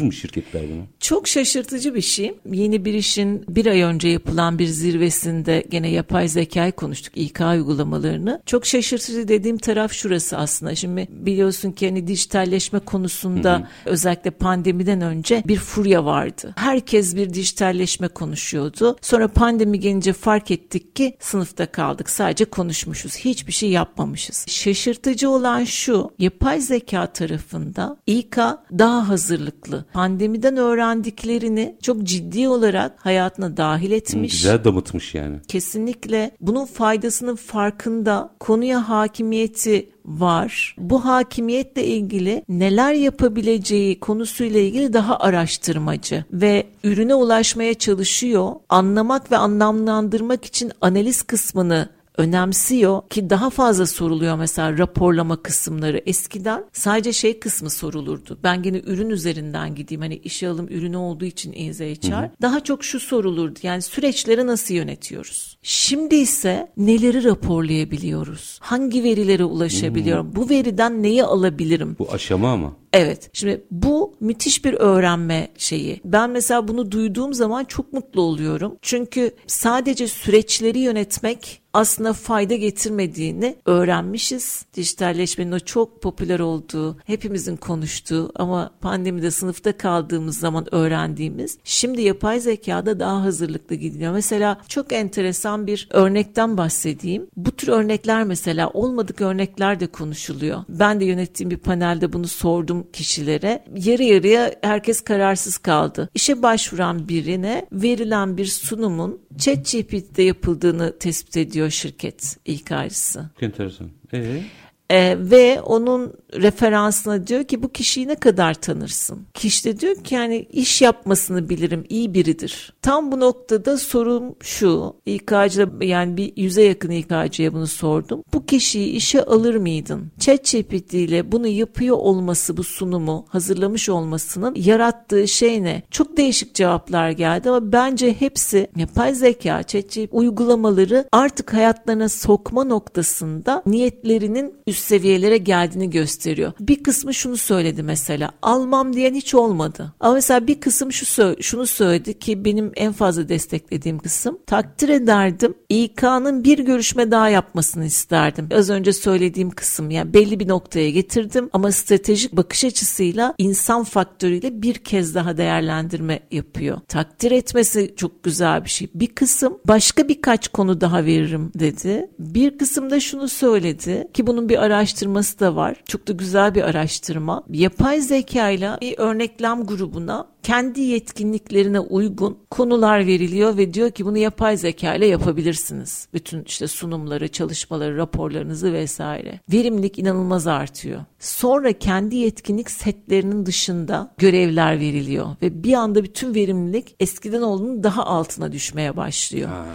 mı 0.00 0.12
şirketler 0.12 0.62
buna? 0.62 0.82
Çok 1.00 1.28
şaşırtıcı 1.28 1.94
bir 1.94 2.00
şey. 2.00 2.34
Yeni 2.52 2.84
bir 2.84 2.94
işin 2.94 3.44
bir 3.48 3.66
ay 3.66 3.80
önce 3.80 4.08
yapılan 4.08 4.58
bir 4.58 4.66
zirvesinde 4.66 5.64
gene 5.70 5.90
yapay 5.90 6.28
zekayı 6.28 6.72
konuştuk. 6.72 7.16
İK 7.16 7.40
uygulamalarını. 7.40 8.42
Çok 8.46 8.66
şaşırtıcı 8.66 9.28
dediğim 9.28 9.58
taraf 9.58 9.92
şurası 9.92 10.36
aslında. 10.36 10.74
Şimdi 10.74 11.08
biliyorsun 11.10 11.72
ki 11.72 11.88
hani 11.88 12.06
dijitalleşme 12.30 12.78
konusunda 12.78 13.54
hı 13.54 13.58
hı. 13.58 13.64
özellikle 13.84 14.30
pandemiden 14.30 15.00
önce 15.00 15.42
bir 15.46 15.56
furya 15.56 16.04
vardı. 16.04 16.54
Herkes 16.56 17.16
bir 17.16 17.34
dijitalleşme 17.34 18.08
konuşuyordu. 18.08 18.96
Sonra 19.00 19.28
pandemi 19.28 19.80
gelince 19.80 20.12
fark 20.12 20.50
ettik 20.50 20.96
ki 20.96 21.16
sınıfta 21.20 21.66
kaldık. 21.66 22.10
Sadece 22.10 22.44
konuşmuşuz. 22.44 23.16
Hiçbir 23.16 23.52
şey 23.52 23.70
yapmamışız. 23.70 24.44
Şaşırtıcı 24.48 25.30
olan 25.30 25.64
şu. 25.64 26.10
Yapay 26.18 26.60
zeka 26.60 27.06
tarafında 27.06 27.96
İK 28.06 28.36
daha 28.78 29.08
hazırlıklı. 29.08 29.84
Pandemiden 29.92 30.56
öğrendiklerini 30.56 31.76
çok 31.82 32.02
ciddi 32.02 32.48
olarak 32.48 33.06
hayatına 33.06 33.56
dahil 33.56 33.90
etmiş. 33.90 34.32
Güzel 34.32 34.64
damıtmış 34.64 35.14
yani. 35.14 35.36
Kesinlikle 35.48 36.30
bunun 36.40 36.66
faydasının 36.66 37.36
farkında. 37.36 38.30
Konuya 38.40 38.88
hakimiyeti 38.88 39.90
var. 40.04 40.74
Bu 40.78 41.04
hakimiyetle 41.04 41.84
ilgili 41.84 42.44
neler 42.48 42.92
yapabileceği 42.92 44.00
konusuyla 44.00 44.60
ilgili 44.60 44.92
daha 44.92 45.18
araştırmacı 45.18 46.24
ve 46.32 46.66
ürüne 46.84 47.14
ulaşmaya 47.14 47.74
çalışıyor. 47.74 48.52
Anlamak 48.68 49.32
ve 49.32 49.36
anlamlandırmak 49.36 50.44
için 50.44 50.72
analiz 50.80 51.22
kısmını 51.22 51.88
önemsiyor 52.16 53.08
ki 53.08 53.30
daha 53.30 53.50
fazla 53.50 53.86
soruluyor 53.86 54.36
mesela 54.36 54.78
raporlama 54.78 55.42
kısımları. 55.42 56.02
Eskiden 56.06 56.64
sadece 56.72 57.12
şey 57.12 57.38
kısmı 57.40 57.70
sorulurdu. 57.70 58.38
Ben 58.42 58.62
gene 58.62 58.78
ürün 58.86 59.10
üzerinden 59.10 59.74
gideyim. 59.74 60.00
Hani 60.00 60.16
işe 60.16 60.48
alım 60.48 60.68
ürünü 60.68 60.96
olduğu 60.96 61.24
için 61.24 61.52
İZHR. 61.52 62.30
Daha 62.42 62.60
çok 62.64 62.84
şu 62.84 63.00
sorulurdu. 63.00 63.58
Yani 63.62 63.82
süreçleri 63.82 64.46
nasıl 64.46 64.74
yönetiyoruz? 64.74 65.58
Şimdi 65.62 66.14
ise 66.14 66.72
neleri 66.76 67.24
raporlayabiliyoruz? 67.24 68.58
Hangi 68.62 69.04
verilere 69.04 69.44
ulaşabiliyorum? 69.44 70.26
Hmm. 70.26 70.36
Bu 70.36 70.48
veriden 70.50 71.02
neyi 71.02 71.24
alabilirim? 71.24 71.96
Bu 71.98 72.12
aşama 72.12 72.56
mı? 72.56 72.76
Evet. 72.92 73.30
Şimdi 73.32 73.64
bu 73.70 74.14
müthiş 74.20 74.64
bir 74.64 74.74
öğrenme 74.74 75.48
şeyi. 75.58 76.00
Ben 76.04 76.30
mesela 76.30 76.68
bunu 76.68 76.90
duyduğum 76.90 77.34
zaman 77.34 77.64
çok 77.64 77.92
mutlu 77.92 78.20
oluyorum. 78.20 78.76
Çünkü 78.82 79.34
sadece 79.46 80.08
süreçleri 80.08 80.78
yönetmek 80.78 81.60
aslında 81.72 82.12
fayda 82.12 82.54
getirmediğini 82.54 83.56
öğrenmişiz. 83.66 84.64
Dijitalleşmenin 84.74 85.52
o 85.52 85.58
çok 85.58 86.02
popüler 86.02 86.40
olduğu, 86.40 86.96
hepimizin 87.04 87.56
konuştuğu 87.56 88.32
ama 88.34 88.70
pandemide 88.80 89.30
sınıfta 89.30 89.76
kaldığımız 89.76 90.38
zaman 90.38 90.74
öğrendiğimiz 90.74 91.58
şimdi 91.64 92.02
yapay 92.02 92.40
zekada 92.40 93.00
daha 93.00 93.22
hazırlıklı 93.22 93.76
gidiyor. 93.76 94.12
Mesela 94.12 94.60
çok 94.68 94.92
enteresan 94.92 95.66
bir 95.66 95.88
örnekten 95.90 96.56
bahsedeyim. 96.56 97.26
Bu 97.36 97.50
tür 97.50 97.68
örnekler 97.68 98.24
mesela 98.24 98.70
olmadık 98.70 99.20
örnekler 99.20 99.80
de 99.80 99.86
konuşuluyor. 99.86 100.64
Ben 100.68 101.00
de 101.00 101.04
yönettiğim 101.04 101.50
bir 101.50 101.56
panelde 101.56 102.12
bunu 102.12 102.28
sordum 102.28 102.79
kişilere 102.92 103.64
yarı 103.76 104.02
yarıya 104.02 104.54
herkes 104.62 105.00
kararsız 105.00 105.58
kaldı. 105.58 106.08
İşe 106.14 106.42
başvuran 106.42 107.08
birine 107.08 107.66
verilen 107.72 108.36
bir 108.36 108.46
sunumun 108.46 109.20
ChatGPT'de 109.38 110.22
yapıldığını 110.22 110.98
tespit 110.98 111.36
ediyor 111.36 111.70
şirket 111.70 112.36
ilk 112.44 112.72
ayrısı. 112.72 113.30
Enteresan. 113.40 113.90
Ee? 114.12 114.42
Ee, 114.90 115.16
ve 115.18 115.60
onun 115.60 116.12
referansına 116.34 117.26
diyor 117.26 117.44
ki 117.44 117.62
bu 117.62 117.68
kişiyi 117.68 118.08
ne 118.08 118.14
kadar 118.14 118.54
tanırsın? 118.54 119.18
Kişi 119.34 119.64
de 119.64 119.80
diyor 119.80 119.96
ki 119.96 120.14
yani 120.14 120.46
iş 120.52 120.82
yapmasını 120.82 121.48
bilirim, 121.48 121.84
iyi 121.88 122.14
biridir. 122.14 122.72
Tam 122.82 123.12
bu 123.12 123.20
noktada 123.20 123.78
sorum 123.78 124.34
şu, 124.40 124.94
İK'cıda 125.06 125.84
yani 125.84 126.16
bir 126.16 126.32
yüze 126.36 126.62
yakın 126.62 126.90
İK'cıya 126.90 127.54
bunu 127.54 127.66
sordum. 127.66 128.24
Bu 128.32 128.46
kişiyi 128.46 128.90
işe 128.90 129.24
alır 129.24 129.54
mıydın? 129.54 130.10
ChatGPT 130.18 130.94
ile 130.94 131.32
bunu 131.32 131.46
yapıyor 131.46 131.96
olması, 131.96 132.56
bu 132.56 132.64
sunumu 132.64 133.26
hazırlamış 133.28 133.88
olmasının 133.88 134.54
yarattığı 134.54 135.28
şey 135.28 135.62
ne? 135.62 135.82
Çok 135.90 136.16
değişik 136.16 136.54
cevaplar 136.54 137.10
geldi 137.10 137.50
ama 137.50 137.72
bence 137.72 138.14
hepsi 138.20 138.66
yapay 138.76 139.14
zeka, 139.14 139.62
ChatGPT 139.62 140.08
uygulamaları 140.12 141.08
artık 141.12 141.54
hayatlarına 141.54 142.08
sokma 142.08 142.64
noktasında 142.64 143.62
niyetlerinin 143.66 144.54
üst 144.66 144.79
seviyelere 144.80 145.36
geldiğini 145.36 145.90
gösteriyor. 145.90 146.52
Bir 146.60 146.82
kısmı 146.82 147.14
şunu 147.14 147.36
söyledi 147.36 147.82
mesela. 147.82 148.30
Almam 148.42 148.92
diyen 148.92 149.14
hiç 149.14 149.34
olmadı. 149.34 149.94
Ama 150.00 150.14
mesela 150.14 150.46
bir 150.46 150.60
kısım 150.60 150.92
şu 150.92 151.36
şunu 151.40 151.66
söyledi 151.66 152.18
ki 152.18 152.44
benim 152.44 152.72
en 152.76 152.92
fazla 152.92 153.28
desteklediğim 153.28 153.98
kısım. 153.98 154.38
Takdir 154.46 154.88
ederdim. 154.88 155.54
İK'nın 155.68 156.44
bir 156.44 156.58
görüşme 156.58 157.10
daha 157.10 157.28
yapmasını 157.28 157.84
isterdim. 157.84 158.48
Az 158.54 158.70
önce 158.70 158.92
söylediğim 158.92 159.50
kısım 159.50 159.90
yani 159.90 160.14
belli 160.14 160.40
bir 160.40 160.48
noktaya 160.48 160.90
getirdim 160.90 161.50
ama 161.52 161.72
stratejik 161.72 162.32
bakış 162.32 162.64
açısıyla 162.64 163.34
insan 163.38 163.84
faktörüyle 163.84 164.62
bir 164.62 164.74
kez 164.74 165.14
daha 165.14 165.36
değerlendirme 165.36 166.20
yapıyor. 166.30 166.80
Takdir 166.88 167.30
etmesi 167.30 167.94
çok 167.96 168.22
güzel 168.22 168.64
bir 168.64 168.70
şey. 168.70 168.88
Bir 168.94 169.06
kısım 169.06 169.58
başka 169.68 170.08
birkaç 170.08 170.48
konu 170.48 170.80
daha 170.80 171.04
veririm 171.04 171.52
dedi. 171.54 172.10
Bir 172.18 172.58
kısım 172.58 172.90
da 172.90 173.00
şunu 173.00 173.28
söyledi 173.28 174.08
ki 174.14 174.26
bunun 174.26 174.48
bir 174.48 174.64
araştırması 174.70 175.40
da 175.40 175.56
var. 175.56 175.76
Çok 175.86 176.08
da 176.08 176.12
güzel 176.12 176.54
bir 176.54 176.62
araştırma. 176.62 177.42
Yapay 177.50 178.00
zeka 178.00 178.50
ile 178.50 178.70
bir 178.80 178.98
örneklem 178.98 179.66
grubuna 179.66 180.26
kendi 180.42 180.80
yetkinliklerine 180.80 181.80
uygun 181.80 182.38
konular 182.50 183.06
veriliyor 183.06 183.56
ve 183.56 183.74
diyor 183.74 183.90
ki 183.90 184.04
bunu 184.04 184.18
yapay 184.18 184.56
zeka 184.56 184.94
ile 184.94 185.06
yapabilirsiniz. 185.06 186.08
Bütün 186.14 186.44
işte 186.44 186.66
sunumları, 186.68 187.28
çalışmaları, 187.28 187.96
raporlarınızı 187.96 188.72
vesaire. 188.72 189.40
Verimlilik 189.52 189.98
inanılmaz 189.98 190.46
artıyor. 190.46 191.00
Sonra 191.18 191.72
kendi 191.72 192.16
yetkinlik 192.16 192.70
setlerinin 192.70 193.46
dışında 193.46 194.14
görevler 194.18 194.80
veriliyor 194.80 195.26
ve 195.42 195.64
bir 195.64 195.72
anda 195.72 196.04
bütün 196.04 196.34
verimlilik 196.34 196.96
eskiden 197.00 197.42
olduğunun 197.42 197.82
daha 197.82 198.06
altına 198.06 198.52
düşmeye 198.52 198.96
başlıyor. 198.96 199.48
Ha, 199.48 199.66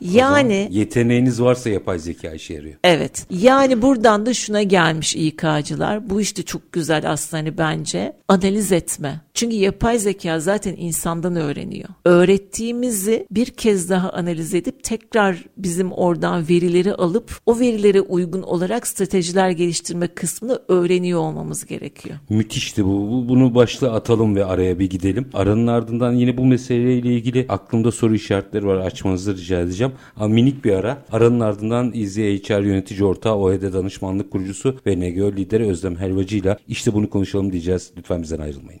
yani 0.00 0.68
yeteneğiniz 0.70 1.42
varsa 1.42 1.70
yapay 1.70 1.98
zeka 1.98 2.32
işe 2.32 2.54
yarıyor. 2.54 2.74
Evet. 2.84 3.26
Yani 3.30 3.82
buradan 3.82 4.26
da 4.26 4.34
şuna 4.34 4.62
gelmiş 4.62 5.16
İK'cılar. 5.16 6.10
Bu 6.10 6.20
işte 6.20 6.42
çok 6.42 6.72
güzel 6.72 7.10
aslında 7.10 7.42
hani 7.42 7.58
bence 7.58 8.16
analiz 8.28 8.72
etme. 8.72 9.20
Çünkü 9.34 9.56
yapay 9.56 9.98
zeka 9.98 10.11
zaten 10.38 10.74
insandan 10.78 11.36
öğreniyor. 11.36 11.88
Öğrettiğimizi 12.04 13.26
bir 13.30 13.46
kez 13.46 13.90
daha 13.90 14.10
analiz 14.10 14.54
edip 14.54 14.84
tekrar 14.84 15.44
bizim 15.56 15.92
oradan 15.92 16.48
verileri 16.48 16.94
alıp 16.94 17.40
o 17.46 17.60
verilere 17.60 18.00
uygun 18.00 18.42
olarak 18.42 18.86
stratejiler 18.86 19.50
geliştirme 19.50 20.06
kısmını 20.06 20.62
öğreniyor 20.68 21.20
olmamız 21.20 21.66
gerekiyor. 21.66 22.16
Müthişti 22.28 22.84
bu. 22.84 23.28
Bunu 23.28 23.54
başta 23.54 23.92
atalım 23.92 24.36
ve 24.36 24.44
araya 24.44 24.78
bir 24.78 24.90
gidelim. 24.90 25.28
Aranın 25.34 25.66
ardından 25.66 26.12
yine 26.12 26.36
bu 26.36 26.44
meseleyle 26.44 27.14
ilgili 27.14 27.46
aklımda 27.48 27.92
soru 27.92 28.14
işaretleri 28.14 28.66
var. 28.66 28.76
Açmanızı 28.76 29.36
rica 29.36 29.60
edeceğim. 29.60 29.92
Ama 30.16 30.28
minik 30.28 30.64
bir 30.64 30.72
ara. 30.72 31.04
Aranın 31.12 31.40
ardından 31.40 31.90
İzzi 31.94 32.42
HR 32.42 32.62
yönetici 32.62 33.04
ortağı 33.04 33.34
OED 33.34 33.62
danışmanlık 33.72 34.30
kurucusu 34.30 34.76
ve 34.86 35.00
NGO 35.00 35.32
lideri 35.32 35.66
Özlem 35.66 35.96
Helvacı 35.96 36.36
ile 36.36 36.56
işte 36.68 36.94
bunu 36.94 37.10
konuşalım 37.10 37.52
diyeceğiz. 37.52 37.92
Lütfen 37.96 38.22
bizden 38.22 38.38
ayrılmayın. 38.38 38.80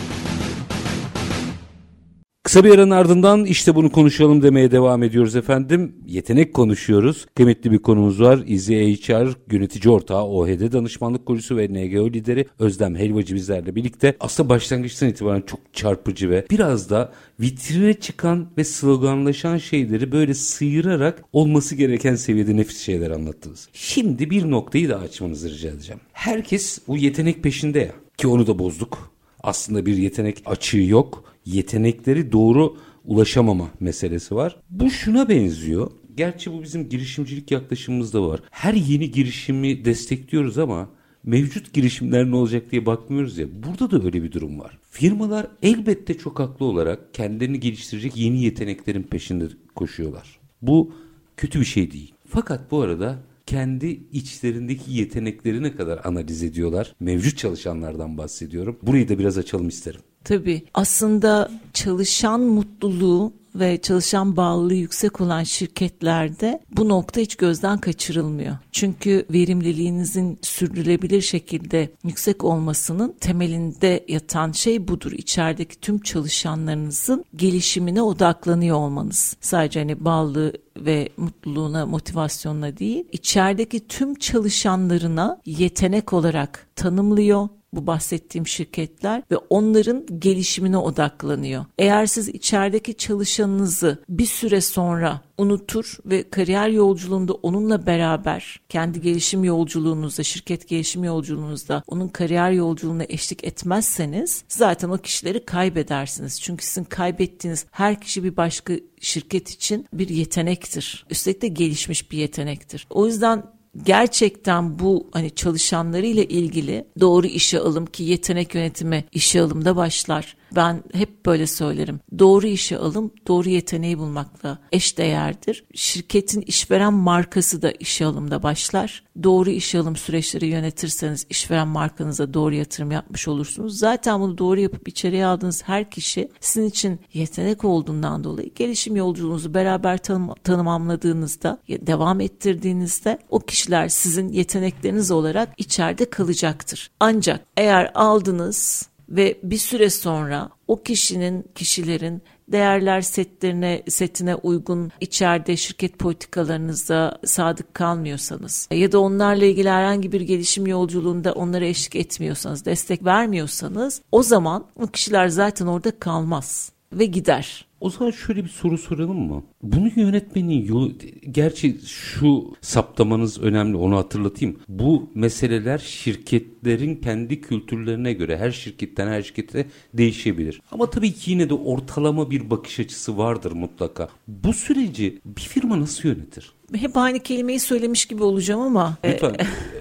Kısa 2.43 2.63
bir 2.63 2.69
aranın 2.69 2.91
ardından 2.91 3.45
işte 3.45 3.75
bunu 3.75 3.91
konuşalım 3.91 4.41
demeye 4.41 4.71
devam 4.71 5.03
ediyoruz 5.03 5.35
efendim. 5.35 5.95
Yetenek 6.07 6.53
konuşuyoruz. 6.53 7.25
Kıymetli 7.35 7.71
bir 7.71 7.79
konumuz 7.79 8.21
var. 8.21 8.39
İzi 8.47 8.95
HR 8.95 9.53
yönetici 9.53 9.93
ortağı 9.93 10.23
OHD 10.23 10.71
danışmanlık 10.71 11.25
kurucusu 11.25 11.57
ve 11.57 11.67
NGO 11.67 12.09
lideri 12.09 12.45
Özlem 12.59 12.95
Helvacı 12.95 13.35
bizlerle 13.35 13.75
birlikte. 13.75 14.15
Aslında 14.19 14.49
başlangıçtan 14.49 15.09
itibaren 15.09 15.41
çok 15.41 15.59
çarpıcı 15.73 16.29
ve 16.29 16.45
biraz 16.51 16.89
da 16.89 17.13
vitrine 17.39 17.93
çıkan 17.93 18.47
ve 18.57 18.63
sloganlaşan 18.63 19.57
şeyleri 19.57 20.11
böyle 20.11 20.33
sıyırarak 20.33 21.23
olması 21.33 21.75
gereken 21.75 22.15
seviyede 22.15 22.57
nefis 22.57 22.79
şeyler 22.81 23.11
anlattınız. 23.11 23.69
Şimdi 23.73 24.29
bir 24.29 24.51
noktayı 24.51 24.89
da 24.89 24.99
açmanızı 24.99 25.51
rica 25.51 25.69
edeceğim. 25.69 26.01
Herkes 26.13 26.79
bu 26.87 26.97
yetenek 26.97 27.43
peşinde 27.43 27.79
ya 27.79 27.93
ki 28.17 28.27
onu 28.27 28.47
da 28.47 28.59
bozduk. 28.59 29.11
Aslında 29.43 29.85
bir 29.85 29.97
yetenek 29.97 30.43
açığı 30.45 30.77
yok. 30.77 31.30
Yetenekleri 31.45 32.31
doğru 32.31 32.77
ulaşamama 33.05 33.71
meselesi 33.79 34.35
var. 34.35 34.55
Bu 34.69 34.89
şuna 34.89 35.29
benziyor. 35.29 35.91
Gerçi 36.17 36.53
bu 36.53 36.63
bizim 36.63 36.89
girişimcilik 36.89 37.51
yaklaşımımızda 37.51 38.27
var. 38.27 38.41
Her 38.51 38.73
yeni 38.73 39.11
girişimi 39.11 39.85
destekliyoruz 39.85 40.57
ama 40.57 40.89
mevcut 41.23 41.73
girişimler 41.73 42.31
ne 42.31 42.35
olacak 42.35 42.71
diye 42.71 42.85
bakmıyoruz 42.85 43.37
ya. 43.37 43.47
Burada 43.63 43.91
da 43.91 44.05
öyle 44.05 44.23
bir 44.23 44.31
durum 44.31 44.59
var. 44.59 44.77
Firmalar 44.89 45.47
elbette 45.63 46.17
çok 46.17 46.39
haklı 46.39 46.65
olarak 46.65 47.13
kendilerini 47.13 47.59
geliştirecek 47.59 48.17
yeni 48.17 48.43
yeteneklerin 48.43 49.03
peşinde 49.03 49.47
koşuyorlar. 49.75 50.39
Bu 50.61 50.93
kötü 51.37 51.59
bir 51.59 51.65
şey 51.65 51.91
değil. 51.91 52.13
Fakat 52.27 52.71
bu 52.71 52.81
arada 52.81 53.19
kendi 53.45 53.87
içlerindeki 54.11 54.93
yetenekleri 54.93 55.63
ne 55.63 55.75
kadar 55.75 56.01
analiz 56.03 56.43
ediyorlar. 56.43 56.95
Mevcut 56.99 57.37
çalışanlardan 57.37 58.17
bahsediyorum. 58.17 58.79
Burayı 58.81 59.09
da 59.09 59.19
biraz 59.19 59.37
açalım 59.37 59.67
isterim. 59.67 60.01
Tabii 60.23 60.63
aslında 60.73 61.51
çalışan 61.73 62.41
mutluluğu 62.41 63.33
ve 63.55 63.81
çalışan 63.81 64.37
bağlılığı 64.37 64.73
yüksek 64.73 65.21
olan 65.21 65.43
şirketlerde 65.43 66.61
bu 66.71 66.89
nokta 66.89 67.21
hiç 67.21 67.35
gözden 67.35 67.77
kaçırılmıyor. 67.77 68.57
Çünkü 68.71 69.25
verimliliğinizin 69.33 70.39
sürdürülebilir 70.41 71.21
şekilde 71.21 71.89
yüksek 72.03 72.43
olmasının 72.43 73.15
temelinde 73.19 74.05
yatan 74.07 74.51
şey 74.51 74.87
budur. 74.87 75.11
İçerideki 75.11 75.79
tüm 75.79 75.99
çalışanlarınızın 75.99 77.25
gelişimine 77.35 78.01
odaklanıyor 78.01 78.77
olmanız. 78.77 79.37
Sadece 79.41 79.79
hani 79.79 80.05
bağlı 80.05 80.53
ve 80.77 81.09
mutluluğuna, 81.17 81.85
motivasyonuna 81.85 82.77
değil, 82.77 83.05
içerideki 83.11 83.87
tüm 83.87 84.15
çalışanlarına 84.15 85.41
yetenek 85.45 86.13
olarak 86.13 86.67
tanımlıyor, 86.75 87.49
bu 87.73 87.87
bahsettiğim 87.87 88.47
şirketler 88.47 89.23
ve 89.31 89.37
onların 89.37 90.05
gelişimine 90.19 90.77
odaklanıyor. 90.77 91.65
Eğer 91.77 92.05
siz 92.05 92.29
içerideki 92.29 92.93
çalışanınızı 92.93 94.03
bir 94.09 94.25
süre 94.25 94.61
sonra 94.61 95.21
unutur 95.37 95.97
ve 96.05 96.29
kariyer 96.29 96.69
yolculuğunda 96.69 97.33
onunla 97.33 97.85
beraber 97.85 98.61
kendi 98.69 99.01
gelişim 99.01 99.43
yolculuğunuzda, 99.43 100.23
şirket 100.23 100.67
gelişim 100.67 101.03
yolculuğunuzda 101.03 101.83
onun 101.87 102.07
kariyer 102.07 102.51
yolculuğuna 102.51 103.03
eşlik 103.09 103.43
etmezseniz 103.43 104.43
zaten 104.47 104.89
o 104.89 104.97
kişileri 104.97 105.45
kaybedersiniz. 105.45 106.41
Çünkü 106.41 106.65
sizin 106.65 106.83
kaybettiğiniz 106.83 107.65
her 107.71 108.01
kişi 108.01 108.23
bir 108.23 108.37
başka 108.37 108.73
şirket 108.99 109.49
için 109.49 109.87
bir 109.93 110.09
yetenektir. 110.09 111.05
Üstelik 111.09 111.41
de 111.41 111.47
gelişmiş 111.47 112.11
bir 112.11 112.17
yetenektir. 112.17 112.87
O 112.89 113.07
yüzden 113.07 113.43
gerçekten 113.83 114.79
bu 114.79 115.09
hani 115.11 115.35
çalışanlarıyla 115.35 116.23
ilgili 116.23 116.85
doğru 116.99 117.27
işe 117.27 117.59
alım 117.59 117.85
ki 117.85 118.03
yetenek 118.03 118.55
yönetimi 118.55 119.05
işe 119.11 119.41
alımda 119.41 119.75
başlar. 119.75 120.35
Ben 120.55 120.83
hep 120.93 121.25
böyle 121.25 121.47
söylerim. 121.47 121.99
Doğru 122.19 122.47
işe 122.47 122.77
alım, 122.77 123.11
doğru 123.27 123.49
yeteneği 123.49 123.97
bulmakla 123.97 124.57
eş 124.71 124.97
değerdir. 124.97 125.63
Şirketin 125.73 126.41
işveren 126.41 126.93
markası 126.93 127.61
da 127.61 127.71
işe 127.71 128.05
alımda 128.05 128.43
başlar. 128.43 129.03
Doğru 129.23 129.49
işe 129.49 129.79
alım 129.79 129.95
süreçleri 129.95 130.47
yönetirseniz 130.47 131.25
işveren 131.29 131.67
markanıza 131.67 132.33
doğru 132.33 132.55
yatırım 132.55 132.91
yapmış 132.91 133.27
olursunuz. 133.27 133.77
Zaten 133.77 134.19
bunu 134.19 134.37
doğru 134.37 134.59
yapıp 134.59 134.87
içeriye 134.87 135.25
aldığınız 135.25 135.63
her 135.63 135.91
kişi 135.91 136.31
sizin 136.39 136.67
için 136.67 136.99
yetenek 137.13 137.65
olduğundan 137.65 138.23
dolayı 138.23 138.53
gelişim 138.55 138.95
yolculuğunuzu 138.95 139.53
beraber 139.53 139.97
tanım, 139.97 140.33
tanımamladığınızda, 140.43 141.59
devam 141.69 142.21
ettirdiğinizde 142.21 143.19
o 143.29 143.39
kişiler 143.39 143.87
sizin 143.89 144.29
yetenekleriniz 144.29 145.11
olarak 145.11 145.49
içeride 145.57 146.09
kalacaktır. 146.09 146.91
Ancak 146.99 147.45
eğer 147.57 147.91
aldınız 147.95 148.90
ve 149.11 149.39
bir 149.43 149.57
süre 149.57 149.89
sonra 149.89 150.49
o 150.67 150.83
kişinin 150.83 151.45
kişilerin 151.55 152.21
değerler 152.47 153.01
setlerine 153.01 153.83
setine 153.87 154.35
uygun 154.35 154.91
içeride 155.01 155.57
şirket 155.57 155.99
politikalarınızda 155.99 157.19
sadık 157.25 157.73
kalmıyorsanız 157.73 158.67
ya 158.71 158.91
da 158.91 158.99
onlarla 158.99 159.45
ilgili 159.45 159.69
herhangi 159.69 160.11
bir 160.11 160.21
gelişim 160.21 160.67
yolculuğunda 160.67 161.33
onlara 161.33 161.65
eşlik 161.65 161.95
etmiyorsanız, 161.95 162.65
destek 162.65 163.05
vermiyorsanız 163.05 164.01
o 164.11 164.23
zaman 164.23 164.65
o 164.75 164.87
kişiler 164.87 165.27
zaten 165.27 165.67
orada 165.67 165.99
kalmaz 165.99 166.71
ve 166.93 167.05
gider. 167.05 167.70
O 167.81 167.89
zaman 167.89 168.11
şöyle 168.11 168.43
bir 168.43 168.49
soru 168.49 168.77
soralım 168.77 169.19
mı? 169.19 169.43
Bunu 169.63 169.89
yönetmenin 169.95 170.65
yolu, 170.65 170.91
gerçi 171.31 171.77
şu 171.87 172.53
saptamanız 172.61 173.39
önemli 173.39 173.77
onu 173.77 173.97
hatırlatayım. 173.97 174.59
Bu 174.67 175.09
meseleler 175.15 175.77
şirketlerin 175.77 176.95
kendi 176.95 177.41
kültürlerine 177.41 178.13
göre 178.13 178.37
her 178.37 178.51
şirketten 178.51 179.07
her 179.07 179.21
şirkete 179.21 179.65
değişebilir. 179.93 180.61
Ama 180.71 180.89
tabii 180.89 181.13
ki 181.13 181.31
yine 181.31 181.49
de 181.49 181.53
ortalama 181.53 182.31
bir 182.31 182.49
bakış 182.49 182.79
açısı 182.79 183.17
vardır 183.17 183.51
mutlaka. 183.51 184.09
Bu 184.27 184.53
süreci 184.53 185.21
bir 185.25 185.41
firma 185.41 185.79
nasıl 185.79 186.09
yönetir? 186.09 186.53
Hep 186.75 186.97
aynı 186.97 187.19
kelimeyi 187.19 187.59
söylemiş 187.59 188.05
gibi 188.05 188.23
olacağım 188.23 188.61
ama. 188.61 188.97
Lütfen 189.05 189.35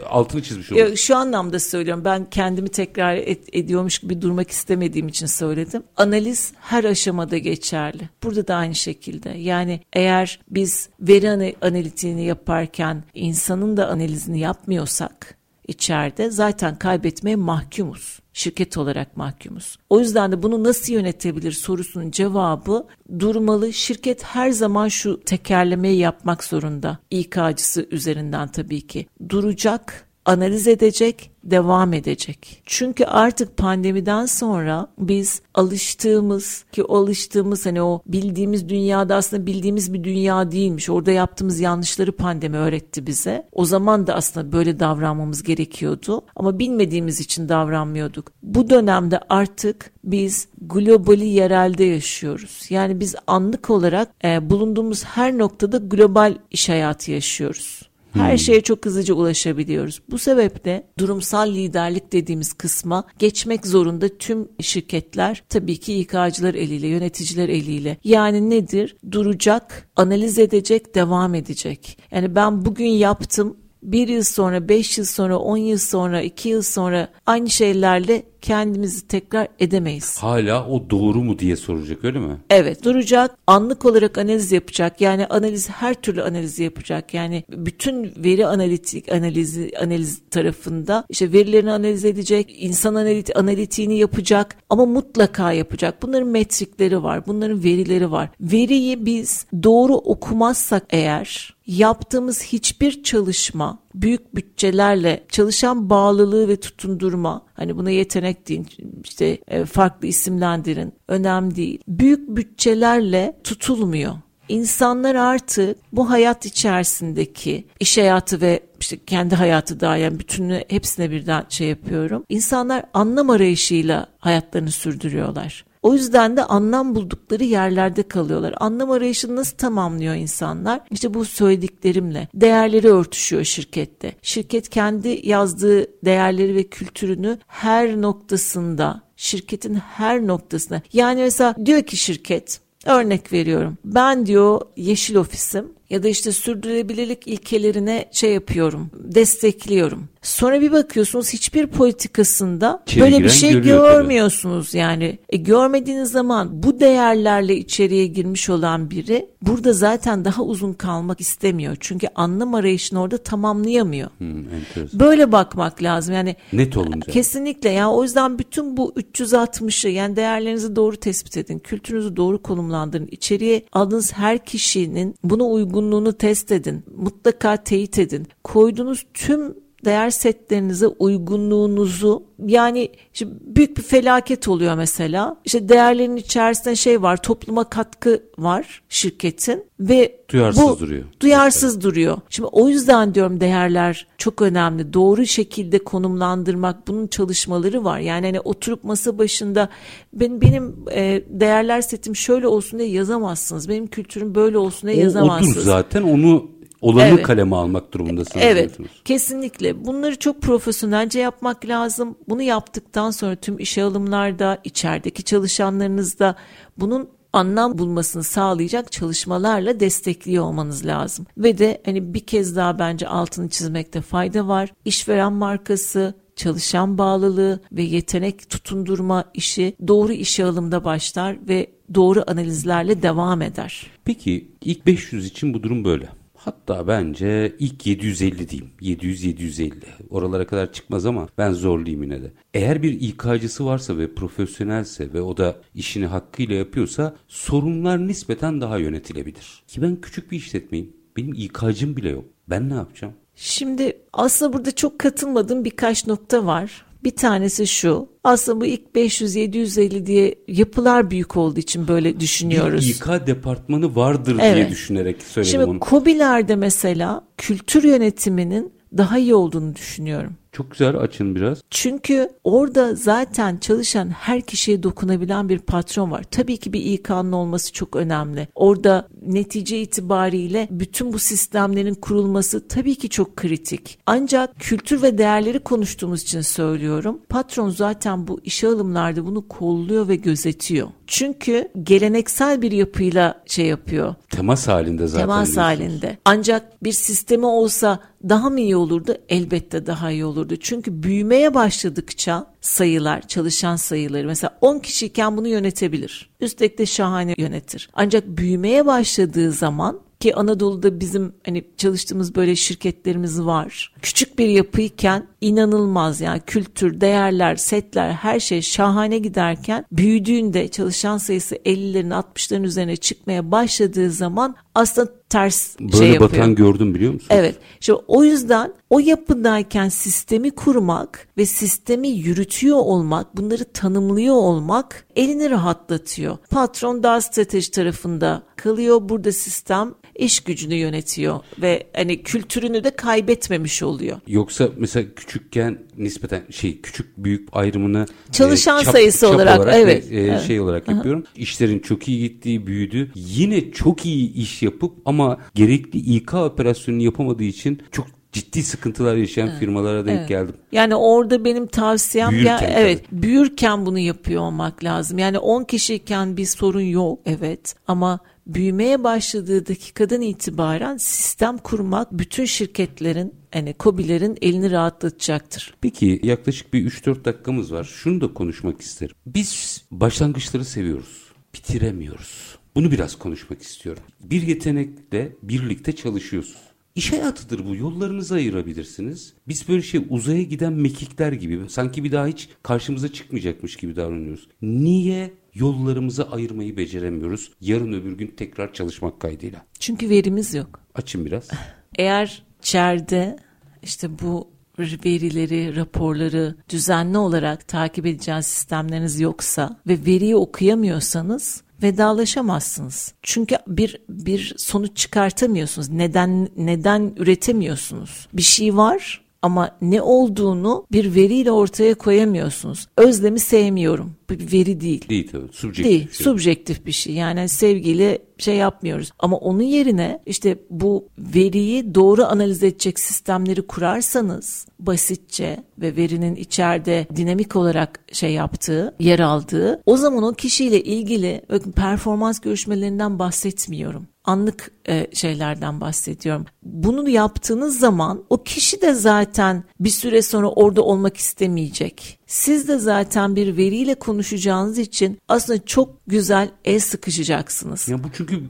altını 0.08 0.42
çizmiş 0.42 0.72
olun. 0.72 0.94
Şu 0.94 1.16
anlamda 1.16 1.60
söylüyorum 1.60 2.04
ben 2.04 2.30
kendimi 2.30 2.68
tekrar 2.68 3.16
et, 3.16 3.48
ediyormuş 3.52 3.98
gibi 3.98 4.22
durmak 4.22 4.50
istemediğim 4.50 5.08
için 5.08 5.26
söyledim. 5.26 5.82
Analiz 5.96 6.52
her 6.60 6.84
aşamada 6.84 7.38
geçerli. 7.38 8.08
Burada 8.22 8.48
da 8.48 8.54
aynı 8.54 8.74
şekilde 8.74 9.30
yani 9.30 9.80
eğer 9.92 10.40
biz 10.50 10.88
veri 11.00 11.56
analitiğini 11.62 12.24
yaparken 12.24 13.04
insanın 13.14 13.76
da 13.76 13.88
analizini 13.88 14.38
yapmıyorsak 14.38 15.40
içeride 15.68 16.30
zaten 16.30 16.78
kaybetmeye 16.78 17.36
mahkumuz. 17.36 18.19
Şirket 18.32 18.78
olarak 18.78 19.16
mahkumuz. 19.16 19.76
O 19.90 20.00
yüzden 20.00 20.32
de 20.32 20.42
bunu 20.42 20.64
nasıl 20.64 20.92
yönetebilir 20.92 21.52
sorusunun 21.52 22.10
cevabı 22.10 22.86
durmalı. 23.18 23.72
Şirket 23.72 24.24
her 24.24 24.50
zaman 24.50 24.88
şu 24.88 25.20
tekerlemeyi 25.20 25.98
yapmak 25.98 26.44
zorunda. 26.44 26.98
İK'cısı 27.10 27.86
üzerinden 27.90 28.48
tabii 28.48 28.86
ki. 28.86 29.06
Duracak, 29.28 30.09
analiz 30.24 30.68
edecek, 30.68 31.30
devam 31.44 31.92
edecek. 31.92 32.62
Çünkü 32.66 33.04
artık 33.04 33.56
pandemiden 33.56 34.26
sonra 34.26 34.86
biz 34.98 35.42
alıştığımız 35.54 36.64
ki 36.72 36.82
alıştığımız 36.88 37.66
hani 37.66 37.82
o 37.82 38.02
bildiğimiz 38.06 38.68
dünyada 38.68 39.16
aslında 39.16 39.46
bildiğimiz 39.46 39.92
bir 39.92 40.04
dünya 40.04 40.52
değilmiş. 40.52 40.90
Orada 40.90 41.12
yaptığımız 41.12 41.60
yanlışları 41.60 42.12
pandemi 42.12 42.56
öğretti 42.56 43.06
bize. 43.06 43.48
O 43.52 43.64
zaman 43.64 44.06
da 44.06 44.14
aslında 44.14 44.52
böyle 44.52 44.80
davranmamız 44.80 45.42
gerekiyordu 45.42 46.22
ama 46.36 46.58
bilmediğimiz 46.58 47.20
için 47.20 47.48
davranmıyorduk. 47.48 48.32
Bu 48.42 48.70
dönemde 48.70 49.20
artık 49.28 49.92
biz 50.04 50.48
globali 50.60 51.26
yerelde 51.26 51.84
yaşıyoruz. 51.84 52.66
Yani 52.70 53.00
biz 53.00 53.14
anlık 53.26 53.70
olarak 53.70 54.08
e, 54.24 54.50
bulunduğumuz 54.50 55.04
her 55.04 55.38
noktada 55.38 55.76
global 55.78 56.34
iş 56.50 56.68
hayatı 56.68 57.10
yaşıyoruz. 57.10 57.89
Her 58.12 58.30
hmm. 58.30 58.38
şeye 58.38 58.60
çok 58.60 58.86
hızlıca 58.86 59.14
ulaşabiliyoruz. 59.14 60.02
Bu 60.10 60.18
sebeple 60.18 60.86
durumsal 60.98 61.50
liderlik 61.50 62.12
dediğimiz 62.12 62.52
kısma 62.52 63.04
geçmek 63.18 63.66
zorunda 63.66 64.08
tüm 64.08 64.48
şirketler 64.60 65.42
tabii 65.48 65.76
ki 65.76 65.94
İK'cılar 65.94 66.54
eliyle, 66.54 66.86
yöneticiler 66.86 67.48
eliyle. 67.48 67.96
Yani 68.04 68.50
nedir? 68.50 68.96
Duracak, 69.10 69.88
analiz 69.96 70.38
edecek, 70.38 70.94
devam 70.94 71.34
edecek. 71.34 71.98
Yani 72.10 72.34
ben 72.34 72.64
bugün 72.64 72.88
yaptım, 72.88 73.56
bir 73.82 74.08
yıl 74.08 74.22
sonra, 74.22 74.68
beş 74.68 74.98
yıl 74.98 75.04
sonra, 75.04 75.38
on 75.38 75.56
yıl 75.56 75.78
sonra, 75.78 76.22
iki 76.22 76.48
yıl 76.48 76.62
sonra 76.62 77.08
aynı 77.26 77.50
şeylerle 77.50 78.22
kendimizi 78.42 79.08
tekrar 79.08 79.48
edemeyiz. 79.58 80.18
Hala 80.18 80.66
o 80.66 80.90
doğru 80.90 81.22
mu 81.22 81.38
diye 81.38 81.56
soracak 81.56 82.04
öyle 82.04 82.18
mi? 82.18 82.36
Evet 82.50 82.84
duracak. 82.84 83.36
Anlık 83.46 83.84
olarak 83.84 84.18
analiz 84.18 84.52
yapacak. 84.52 85.00
Yani 85.00 85.26
analiz 85.26 85.68
her 85.68 85.94
türlü 85.94 86.22
analizi 86.22 86.62
yapacak. 86.62 87.14
Yani 87.14 87.44
bütün 87.50 88.12
veri 88.16 88.46
analitik 88.46 89.12
analizi 89.12 89.70
analiz 89.82 90.20
tarafında 90.30 91.04
işte 91.08 91.32
verilerini 91.32 91.72
analiz 91.72 92.04
edecek 92.04 92.56
insan 92.58 92.94
analit, 92.94 93.36
analitiğini 93.36 93.98
yapacak 93.98 94.56
ama 94.70 94.86
mutlaka 94.86 95.52
yapacak. 95.52 96.02
Bunların 96.02 96.28
metrikleri 96.28 97.02
var 97.02 97.26
bunların 97.26 97.64
verileri 97.64 98.10
var. 98.10 98.28
Veriyi 98.40 99.06
biz 99.06 99.46
doğru 99.62 99.94
okumazsak 99.94 100.84
eğer 100.90 101.54
yaptığımız 101.66 102.42
hiçbir 102.42 103.02
çalışma 103.02 103.78
büyük 103.94 104.34
bütçelerle 104.34 105.24
çalışan 105.28 105.90
bağlılığı 105.90 106.48
ve 106.48 106.56
tutundurma 106.56 107.42
hani 107.54 107.76
buna 107.76 107.90
yetenek 107.90 108.48
deyin 108.48 108.66
işte 109.04 109.38
e, 109.48 109.64
farklı 109.64 110.08
isimlendirin 110.08 110.92
önemli 111.08 111.56
değil. 111.56 111.78
Büyük 111.88 112.28
bütçelerle 112.28 113.36
tutulmuyor. 113.44 114.14
İnsanlar 114.48 115.14
artık 115.14 115.78
bu 115.92 116.10
hayat 116.10 116.46
içerisindeki 116.46 117.66
iş 117.80 117.98
hayatı 117.98 118.40
ve 118.40 118.60
işte 118.80 119.04
kendi 119.04 119.34
hayatı 119.34 119.80
da 119.80 119.96
yani 119.96 120.18
bütünü 120.18 120.64
hepsine 120.68 121.10
birden 121.10 121.44
şey 121.48 121.68
yapıyorum. 121.68 122.24
İnsanlar 122.28 122.84
anlam 122.94 123.30
arayışıyla 123.30 124.06
hayatlarını 124.18 124.70
sürdürüyorlar. 124.70 125.64
O 125.82 125.94
yüzden 125.94 126.36
de 126.36 126.44
anlam 126.44 126.94
buldukları 126.94 127.44
yerlerde 127.44 128.02
kalıyorlar. 128.02 128.54
Anlam 128.56 128.90
arayışını 128.90 129.36
nasıl 129.36 129.56
tamamlıyor 129.56 130.14
insanlar? 130.14 130.80
İşte 130.90 131.14
bu 131.14 131.24
söylediklerimle. 131.24 132.28
Değerleri 132.34 132.88
örtüşüyor 132.88 133.44
şirkette. 133.44 134.12
Şirket 134.22 134.68
kendi 134.68 135.20
yazdığı 135.28 135.86
değerleri 136.04 136.56
ve 136.56 136.62
kültürünü 136.62 137.38
her 137.46 138.02
noktasında, 138.02 139.02
şirketin 139.16 139.74
her 139.74 140.26
noktasında. 140.26 140.82
Yani 140.92 141.20
mesela 141.20 141.54
diyor 141.66 141.82
ki 141.82 141.96
şirket 141.96 142.60
Örnek 142.86 143.32
veriyorum. 143.32 143.78
Ben 143.84 144.26
diyor 144.26 144.60
yeşil 144.76 145.16
ofisim 145.16 145.72
ya 145.90 146.02
da 146.02 146.08
işte 146.08 146.32
sürdürülebilirlik 146.32 147.26
ilkelerine 147.26 148.04
şey 148.12 148.32
yapıyorum, 148.32 148.90
destekliyorum. 148.94 150.08
Sonra 150.22 150.60
bir 150.60 150.72
bakıyorsunuz 150.72 151.32
hiçbir 151.32 151.66
politikasında 151.66 152.82
İçeri 152.86 153.00
böyle 153.00 153.24
bir 153.24 153.28
şey 153.28 153.60
görmüyorsunuz 153.60 154.70
tabii. 154.70 154.80
yani. 154.80 155.18
E, 155.28 155.36
görmediğiniz 155.36 156.10
zaman 156.10 156.62
bu 156.62 156.80
değerlerle 156.80 157.56
içeriye 157.56 158.06
girmiş 158.06 158.50
olan 158.50 158.90
biri 158.90 159.28
burada 159.42 159.72
zaten 159.72 160.24
daha 160.24 160.42
uzun 160.42 160.72
kalmak 160.72 161.20
istemiyor. 161.20 161.76
Çünkü 161.80 162.06
anlam 162.14 162.54
arayışını 162.54 163.00
orada 163.00 163.18
tamamlayamıyor. 163.18 164.10
Hmm, 164.18 164.44
böyle 164.92 165.32
bakmak 165.32 165.82
lazım. 165.82 166.14
Yani 166.14 166.36
net 166.52 166.76
olunca. 166.76 167.12
Kesinlikle. 167.12 167.70
Yani 167.70 167.92
o 167.92 168.02
yüzden 168.02 168.38
bütün 168.38 168.76
bu 168.76 168.92
360'ı 168.96 169.90
yani 169.90 170.16
değerlerinizi 170.16 170.76
doğru 170.76 170.96
tespit 170.96 171.36
edin, 171.36 171.58
kültürünüzü 171.58 172.16
doğru 172.16 172.42
konumlandırın. 172.42 173.08
İçeriye 173.10 173.62
aldığınız 173.72 174.12
her 174.12 174.44
kişinin 174.44 175.14
buna 175.24 175.44
uygunluğunu 175.80 176.12
test 176.12 176.52
edin. 176.52 176.84
Mutlaka 176.96 177.56
teyit 177.56 177.98
edin. 177.98 178.26
Koyduğunuz 178.44 179.06
tüm 179.14 179.54
değer 179.84 180.10
setlerinize 180.10 180.86
uygunluğunuzu 180.86 182.22
yani 182.46 182.88
işte 183.14 183.26
büyük 183.40 183.76
bir 183.76 183.82
felaket 183.82 184.48
oluyor 184.48 184.74
mesela. 184.74 185.36
İşte 185.44 185.68
değerlerin 185.68 186.16
içerisinde 186.16 186.76
şey 186.76 187.02
var, 187.02 187.22
topluma 187.22 187.64
katkı 187.64 188.22
var 188.38 188.82
şirketin 188.88 189.64
ve 189.80 190.20
duyarsız 190.28 190.62
bu, 190.62 190.78
duruyor. 190.78 191.04
Duyarsız 191.20 191.76
mesela. 191.76 191.82
duruyor. 191.82 192.18
Şimdi 192.30 192.48
o 192.52 192.68
yüzden 192.68 193.14
diyorum 193.14 193.40
değerler 193.40 194.06
çok 194.18 194.42
önemli. 194.42 194.92
Doğru 194.92 195.26
şekilde 195.26 195.78
konumlandırmak 195.78 196.88
bunun 196.88 197.06
çalışmaları 197.06 197.84
var. 197.84 197.98
Yani 197.98 198.26
hani 198.26 198.40
oturup 198.40 198.84
masa 198.84 199.18
başında 199.18 199.68
ben 200.12 200.40
benim 200.40 200.76
e, 200.92 201.22
değerler 201.28 201.80
setim 201.80 202.16
şöyle 202.16 202.46
olsun 202.46 202.78
diye 202.78 202.88
yazamazsınız. 202.88 203.68
Benim 203.68 203.86
kültürüm 203.86 204.34
böyle 204.34 204.58
olsun 204.58 204.90
diye 204.90 205.00
o, 205.00 205.04
yazamazsınız. 205.04 205.56
Odur 205.56 205.66
zaten 205.66 206.02
onu 206.02 206.59
olanı 206.80 207.08
evet. 207.08 207.22
kaleme 207.22 207.56
almak 207.56 207.92
durumundasınız. 207.92 208.44
Evet 208.46 208.78
kesinlikle 209.04 209.84
bunları 209.84 210.18
çok 210.18 210.42
profesyonelce 210.42 211.18
yapmak 211.18 211.66
lazım. 211.66 212.16
Bunu 212.28 212.42
yaptıktan 212.42 213.10
sonra 213.10 213.36
tüm 213.36 213.58
işe 213.58 213.82
alımlarda 213.82 214.58
içerideki 214.64 215.22
çalışanlarınızda 215.22 216.36
bunun 216.76 217.08
anlam 217.32 217.78
bulmasını 217.78 218.24
sağlayacak 218.24 218.92
çalışmalarla 218.92 219.80
destekliyor 219.80 220.44
olmanız 220.44 220.86
lazım. 220.86 221.26
Ve 221.38 221.58
de 221.58 221.82
hani 221.84 222.14
bir 222.14 222.26
kez 222.26 222.56
daha 222.56 222.78
bence 222.78 223.08
altını 223.08 223.48
çizmekte 223.48 224.00
fayda 224.00 224.48
var. 224.48 224.72
İşveren 224.84 225.32
markası, 225.32 226.14
çalışan 226.36 226.98
bağlılığı 226.98 227.60
ve 227.72 227.82
yetenek 227.82 228.50
tutundurma 228.50 229.24
işi 229.34 229.76
doğru 229.88 230.12
işe 230.12 230.44
alımda 230.44 230.84
başlar 230.84 231.48
ve 231.48 231.66
doğru 231.94 232.24
analizlerle 232.26 233.02
devam 233.02 233.42
eder. 233.42 233.86
Peki 234.04 234.48
ilk 234.60 234.86
500 234.86 235.26
için 235.26 235.54
bu 235.54 235.62
durum 235.62 235.84
böyle. 235.84 236.19
Hatta 236.44 236.86
bence 236.88 237.56
ilk 237.58 237.86
750 237.86 238.48
diyeyim. 238.48 238.70
700-750. 238.80 239.72
Oralara 240.10 240.46
kadar 240.46 240.72
çıkmaz 240.72 241.06
ama 241.06 241.28
ben 241.38 241.52
zorlayayım 241.52 242.02
yine 242.02 242.22
de. 242.22 242.32
Eğer 242.54 242.82
bir 242.82 243.00
İK'cısı 243.00 243.66
varsa 243.66 243.98
ve 243.98 244.14
profesyonelse 244.14 245.12
ve 245.12 245.20
o 245.20 245.36
da 245.36 245.56
işini 245.74 246.06
hakkıyla 246.06 246.54
yapıyorsa 246.54 247.16
sorunlar 247.28 248.06
nispeten 248.06 248.60
daha 248.60 248.78
yönetilebilir. 248.78 249.62
Ki 249.66 249.82
ben 249.82 250.00
küçük 250.00 250.32
bir 250.32 250.36
işletmeyim. 250.36 250.92
Benim 251.16 251.34
İK'cım 251.34 251.96
bile 251.96 252.08
yok. 252.08 252.24
Ben 252.50 252.70
ne 252.70 252.74
yapacağım? 252.74 253.14
Şimdi 253.34 253.98
aslında 254.12 254.52
burada 254.52 254.74
çok 254.74 254.98
katılmadığım 254.98 255.64
birkaç 255.64 256.06
nokta 256.06 256.46
var. 256.46 256.86
Bir 257.04 257.16
tanesi 257.16 257.66
şu. 257.66 258.08
Aslında 258.24 258.60
bu 258.60 258.66
ilk 258.66 258.82
500-750 258.94 260.06
diye 260.06 260.34
yapılar 260.48 261.10
büyük 261.10 261.36
olduğu 261.36 261.60
için 261.60 261.88
böyle 261.88 262.20
düşünüyoruz. 262.20 262.88
Bir 262.88 262.94
İK 262.94 263.26
departmanı 263.26 263.96
vardır 263.96 264.36
evet. 264.40 264.56
diye 264.56 264.68
düşünerek 264.68 265.22
söyledim 265.22 265.50
Şimdi, 265.50 265.64
onu. 265.64 265.72
Şimdi 265.72 265.84
COBİ'lerde 265.90 266.56
mesela 266.56 267.24
kültür 267.36 267.84
yönetiminin 267.84 268.72
daha 268.96 269.18
iyi 269.18 269.34
olduğunu 269.34 269.74
düşünüyorum. 269.76 270.36
Çok 270.52 270.70
güzel 270.70 270.96
açın 270.96 271.34
biraz. 271.34 271.62
Çünkü 271.70 272.28
orada 272.44 272.94
zaten 272.94 273.56
çalışan 273.56 274.10
her 274.10 274.40
kişiye 274.40 274.82
dokunabilen 274.82 275.48
bir 275.48 275.58
patron 275.58 276.10
var. 276.10 276.24
Tabii 276.30 276.56
ki 276.56 276.72
bir 276.72 276.84
İK'nın 276.84 277.32
olması 277.32 277.72
çok 277.72 277.96
önemli. 277.96 278.48
Orada 278.54 279.08
netice 279.22 279.80
itibariyle 279.80 280.68
bütün 280.70 281.12
bu 281.12 281.18
sistemlerin 281.18 281.94
kurulması 281.94 282.68
tabii 282.68 282.94
ki 282.94 283.08
çok 283.08 283.36
kritik. 283.36 283.98
Ancak 284.06 284.60
kültür 284.60 285.02
ve 285.02 285.18
değerleri 285.18 285.58
konuştuğumuz 285.58 286.22
için 286.22 286.40
söylüyorum. 286.40 287.20
Patron 287.28 287.70
zaten 287.70 288.28
bu 288.28 288.40
işe 288.44 288.68
alımlarda 288.68 289.26
bunu 289.26 289.48
kolluyor 289.48 290.08
ve 290.08 290.16
gözetiyor. 290.16 290.88
Çünkü 291.10 291.68
geleneksel 291.82 292.62
bir 292.62 292.72
yapıyla 292.72 293.42
şey 293.46 293.66
yapıyor. 293.66 294.14
Temas 294.30 294.68
halinde 294.68 295.06
zaten. 295.06 295.22
Temas 295.22 295.56
halinde. 295.56 296.18
Ancak 296.24 296.84
bir 296.84 296.92
sistemi 296.92 297.46
olsa 297.46 297.98
daha 298.28 298.50
mı 298.50 298.60
iyi 298.60 298.76
olurdu? 298.76 299.16
Elbette 299.28 299.86
daha 299.86 300.10
iyi 300.10 300.24
olurdu. 300.24 300.56
Çünkü 300.56 301.02
büyümeye 301.02 301.54
başladıkça 301.54 302.46
sayılar, 302.60 303.28
çalışan 303.28 303.76
sayıları 303.76 304.26
mesela 304.26 304.58
10 304.60 304.78
kişiyken 304.78 305.36
bunu 305.36 305.48
yönetebilir. 305.48 306.30
Üstelik 306.40 306.78
de 306.78 306.86
şahane 306.86 307.34
yönetir. 307.38 307.90
Ancak 307.92 308.26
büyümeye 308.26 308.86
başladığı 308.86 309.52
zaman 309.52 310.00
ki 310.20 310.34
Anadolu'da 310.34 311.00
bizim 311.00 311.32
hani 311.44 311.64
çalıştığımız 311.76 312.34
böyle 312.34 312.56
şirketlerimiz 312.56 313.42
var. 313.42 313.94
Küçük 314.02 314.38
bir 314.38 314.48
yapıyken 314.48 315.26
inanılmaz 315.40 316.20
yani 316.20 316.40
kültür, 316.40 317.00
değerler, 317.00 317.56
setler 317.56 318.12
her 318.12 318.40
şey 318.40 318.62
şahane 318.62 319.18
giderken 319.18 319.84
büyüdüğünde 319.92 320.68
çalışan 320.68 321.18
sayısı 321.18 321.56
50'lerin 321.56 322.10
60'ların 322.10 322.62
üzerine 322.62 322.96
çıkmaya 322.96 323.50
başladığı 323.50 324.10
zaman 324.10 324.56
aslında 324.74 325.10
ters 325.28 325.80
Böyle 325.80 325.96
şey 325.96 326.08
yapıyor. 326.08 326.30
batan 326.30 326.54
gördüm 326.54 326.94
biliyor 326.94 327.12
musun? 327.12 327.28
Evet. 327.30 327.56
İşte 327.80 327.92
o 327.92 328.24
yüzden 328.24 328.72
o 328.90 328.98
yapıdayken 328.98 329.88
sistemi 329.88 330.50
kurmak 330.50 331.28
ve 331.38 331.46
sistemi 331.46 332.08
yürütüyor 332.08 332.76
olmak, 332.76 333.36
bunları 333.36 333.64
tanımlıyor 333.64 334.34
olmak 334.34 335.06
elini 335.16 335.50
rahatlatıyor. 335.50 336.38
Patron 336.50 337.02
daha 337.02 337.20
strateji 337.20 337.70
tarafında 337.70 338.42
kalıyor. 338.56 339.08
Burada 339.08 339.32
sistem 339.32 339.94
iş 340.14 340.40
gücünü 340.40 340.74
yönetiyor 340.74 341.40
ve 341.62 341.86
hani 341.96 342.22
kültürünü 342.22 342.84
de 342.84 342.90
kaybetmemiş 342.90 343.82
oluyor. 343.82 344.20
Yoksa 344.26 344.68
mesela 344.76 345.06
küçükken 345.16 345.78
nispeten 345.98 346.42
şey 346.50 346.80
küçük 346.80 347.18
büyük 347.18 347.48
ayrımını 347.52 348.06
çalışan 348.32 348.80
e, 348.80 348.84
çap, 348.84 348.92
sayısı 348.92 349.20
çap 349.20 349.34
olarak, 349.34 349.58
olarak 349.58 349.74
evet, 349.74 350.10
ve, 350.10 350.16
e, 350.16 350.20
evet. 350.20 350.42
şey 350.42 350.60
olarak 350.60 350.88
Aha. 350.88 350.96
yapıyorum. 350.96 351.24
İşlerin 351.36 351.78
çok 351.78 352.08
iyi 352.08 352.20
gittiği, 352.20 352.66
büyüdü. 352.66 353.10
Yine 353.14 353.70
çok 353.70 354.06
iyi 354.06 354.34
iş 354.34 354.59
yapıp 354.62 354.92
ama 355.04 355.38
gerekli 355.54 355.98
İK 355.98 356.34
operasyonunu 356.34 357.02
yapamadığı 357.02 357.44
için 357.44 357.82
çok 357.92 358.06
ciddi 358.32 358.62
sıkıntılar 358.62 359.16
yaşayan 359.16 359.48
evet. 359.48 359.58
firmalara 359.58 360.06
denk 360.06 360.18
evet. 360.18 360.28
geldim. 360.28 360.54
Yani 360.72 360.94
orada 360.94 361.44
benim 361.44 361.66
tavsiyem 361.66 362.30
büyürken, 362.30 362.62
ya 362.62 362.70
evet 362.76 363.04
tabii. 363.10 363.22
büyürken 363.22 363.86
bunu 363.86 363.98
yapıyor 363.98 364.42
olmak 364.42 364.84
lazım. 364.84 365.18
Yani 365.18 365.38
10 365.38 365.64
kişiyken 365.64 366.36
bir 366.36 366.46
sorun 366.46 366.80
yok 366.80 367.20
evet 367.26 367.74
ama 367.86 368.18
büyümeye 368.46 369.04
başladığı 369.04 369.66
dakikadan 369.66 370.20
itibaren 370.20 370.96
sistem 370.96 371.58
kurmak 371.58 372.12
bütün 372.12 372.44
şirketlerin 372.44 373.34
yani 373.54 373.74
COBİ'lerin 373.80 374.38
elini 374.42 374.70
rahatlatacaktır. 374.70 375.74
Peki 375.80 376.20
yaklaşık 376.22 376.74
bir 376.74 376.90
3-4 376.90 377.24
dakikamız 377.24 377.72
var. 377.72 377.84
Şunu 377.84 378.20
da 378.20 378.34
konuşmak 378.34 378.80
isterim. 378.80 379.16
Biz 379.26 379.82
başlangıçları 379.90 380.64
seviyoruz. 380.64 381.30
Bitiremiyoruz. 381.54 382.59
Bunu 382.74 382.90
biraz 382.90 383.18
konuşmak 383.18 383.62
istiyorum. 383.62 384.02
Bir 384.20 384.42
yetenekle 384.42 385.36
birlikte 385.42 385.92
çalışıyorsunuz. 385.92 386.70
İş 386.94 387.12
hayatıdır 387.12 387.66
bu. 387.66 387.76
Yollarınızı 387.76 388.34
ayırabilirsiniz. 388.34 389.32
Biz 389.48 389.68
böyle 389.68 389.82
şey 389.82 390.06
uzaya 390.08 390.42
giden 390.42 390.72
mekikler 390.72 391.32
gibi 391.32 391.60
sanki 391.68 392.04
bir 392.04 392.12
daha 392.12 392.26
hiç 392.26 392.48
karşımıza 392.62 393.12
çıkmayacakmış 393.12 393.76
gibi 393.76 393.96
davranıyoruz. 393.96 394.48
Niye 394.62 395.32
yollarımızı 395.54 396.30
ayırmayı 396.30 396.76
beceremiyoruz? 396.76 397.52
Yarın 397.60 397.92
öbür 397.92 398.12
gün 398.12 398.26
tekrar 398.26 398.72
çalışmak 398.72 399.20
kaydıyla. 399.20 399.66
Çünkü 399.78 400.10
verimiz 400.10 400.54
yok. 400.54 400.80
Açın 400.94 401.26
biraz. 401.26 401.48
Eğer 401.98 402.42
çerde 402.62 403.36
işte 403.82 404.18
bu 404.18 404.48
verileri, 404.78 405.76
raporları 405.76 406.56
düzenli 406.68 407.18
olarak 407.18 407.68
takip 407.68 408.06
edeceğiniz 408.06 408.46
sistemleriniz 408.46 409.20
yoksa 409.20 409.80
ve 409.86 409.98
veriyi 410.06 410.36
okuyamıyorsanız 410.36 411.62
vedalaşamazsınız. 411.82 413.14
Çünkü 413.22 413.56
bir 413.66 414.00
bir 414.08 414.54
sonuç 414.58 414.96
çıkartamıyorsunuz. 414.96 415.88
Neden 415.88 416.48
neden 416.56 417.14
üretemiyorsunuz? 417.16 418.28
Bir 418.32 418.42
şey 418.42 418.76
var 418.76 419.29
ama 419.42 419.76
ne 419.82 420.02
olduğunu 420.02 420.86
bir 420.92 421.14
veriyle 421.14 421.52
ortaya 421.52 421.94
koyamıyorsunuz. 421.94 422.86
Özlemi 422.96 423.40
sevmiyorum. 423.40 424.12
Bir 424.30 424.52
veri 424.52 424.80
değil. 424.80 425.08
Değil 425.08 425.28
tabii. 425.32 425.52
Subjektif 425.52 425.84
Değil, 425.84 426.08
bir 426.08 426.12
şey. 426.12 426.24
subjektif 426.24 426.86
bir 426.86 426.92
şey. 426.92 427.14
Yani 427.14 427.48
sevgiyle 427.48 428.18
şey 428.38 428.56
yapmıyoruz. 428.56 429.10
Ama 429.18 429.36
onun 429.36 429.62
yerine 429.62 430.22
işte 430.26 430.58
bu 430.70 431.08
veriyi 431.18 431.94
doğru 431.94 432.24
analiz 432.24 432.62
edecek 432.62 433.00
sistemleri 433.00 433.62
kurarsanız 433.62 434.66
basitçe 434.78 435.64
ve 435.78 435.96
verinin 435.96 436.36
içeride 436.36 437.06
dinamik 437.16 437.56
olarak 437.56 438.00
şey 438.12 438.32
yaptığı, 438.32 438.94
yer 439.00 439.18
aldığı 439.18 439.82
o 439.86 439.96
zaman 439.96 440.22
o 440.22 440.32
kişiyle 440.32 440.82
ilgili 440.82 441.42
bakın 441.50 441.72
performans 441.72 442.40
görüşmelerinden 442.40 443.18
bahsetmiyorum 443.18 444.06
anlık 444.24 444.70
e, 444.88 445.06
şeylerden 445.14 445.80
bahsediyorum. 445.80 446.46
Bunu 446.62 447.08
yaptığınız 447.08 447.78
zaman 447.78 448.24
o 448.30 448.42
kişi 448.42 448.82
de 448.82 448.94
zaten 448.94 449.64
bir 449.80 449.90
süre 449.90 450.22
sonra 450.22 450.48
orada 450.48 450.82
olmak 450.82 451.16
istemeyecek. 451.16 452.18
Siz 452.26 452.68
de 452.68 452.78
zaten 452.78 453.36
bir 453.36 453.56
veriyle 453.56 453.94
konuşacağınız 453.94 454.78
için 454.78 455.18
aslında 455.28 455.64
çok 455.64 456.06
güzel 456.06 456.50
el 456.64 456.80
sıkışacaksınız. 456.80 457.88
Ya 457.88 458.04
bu 458.04 458.08
çünkü 458.16 458.40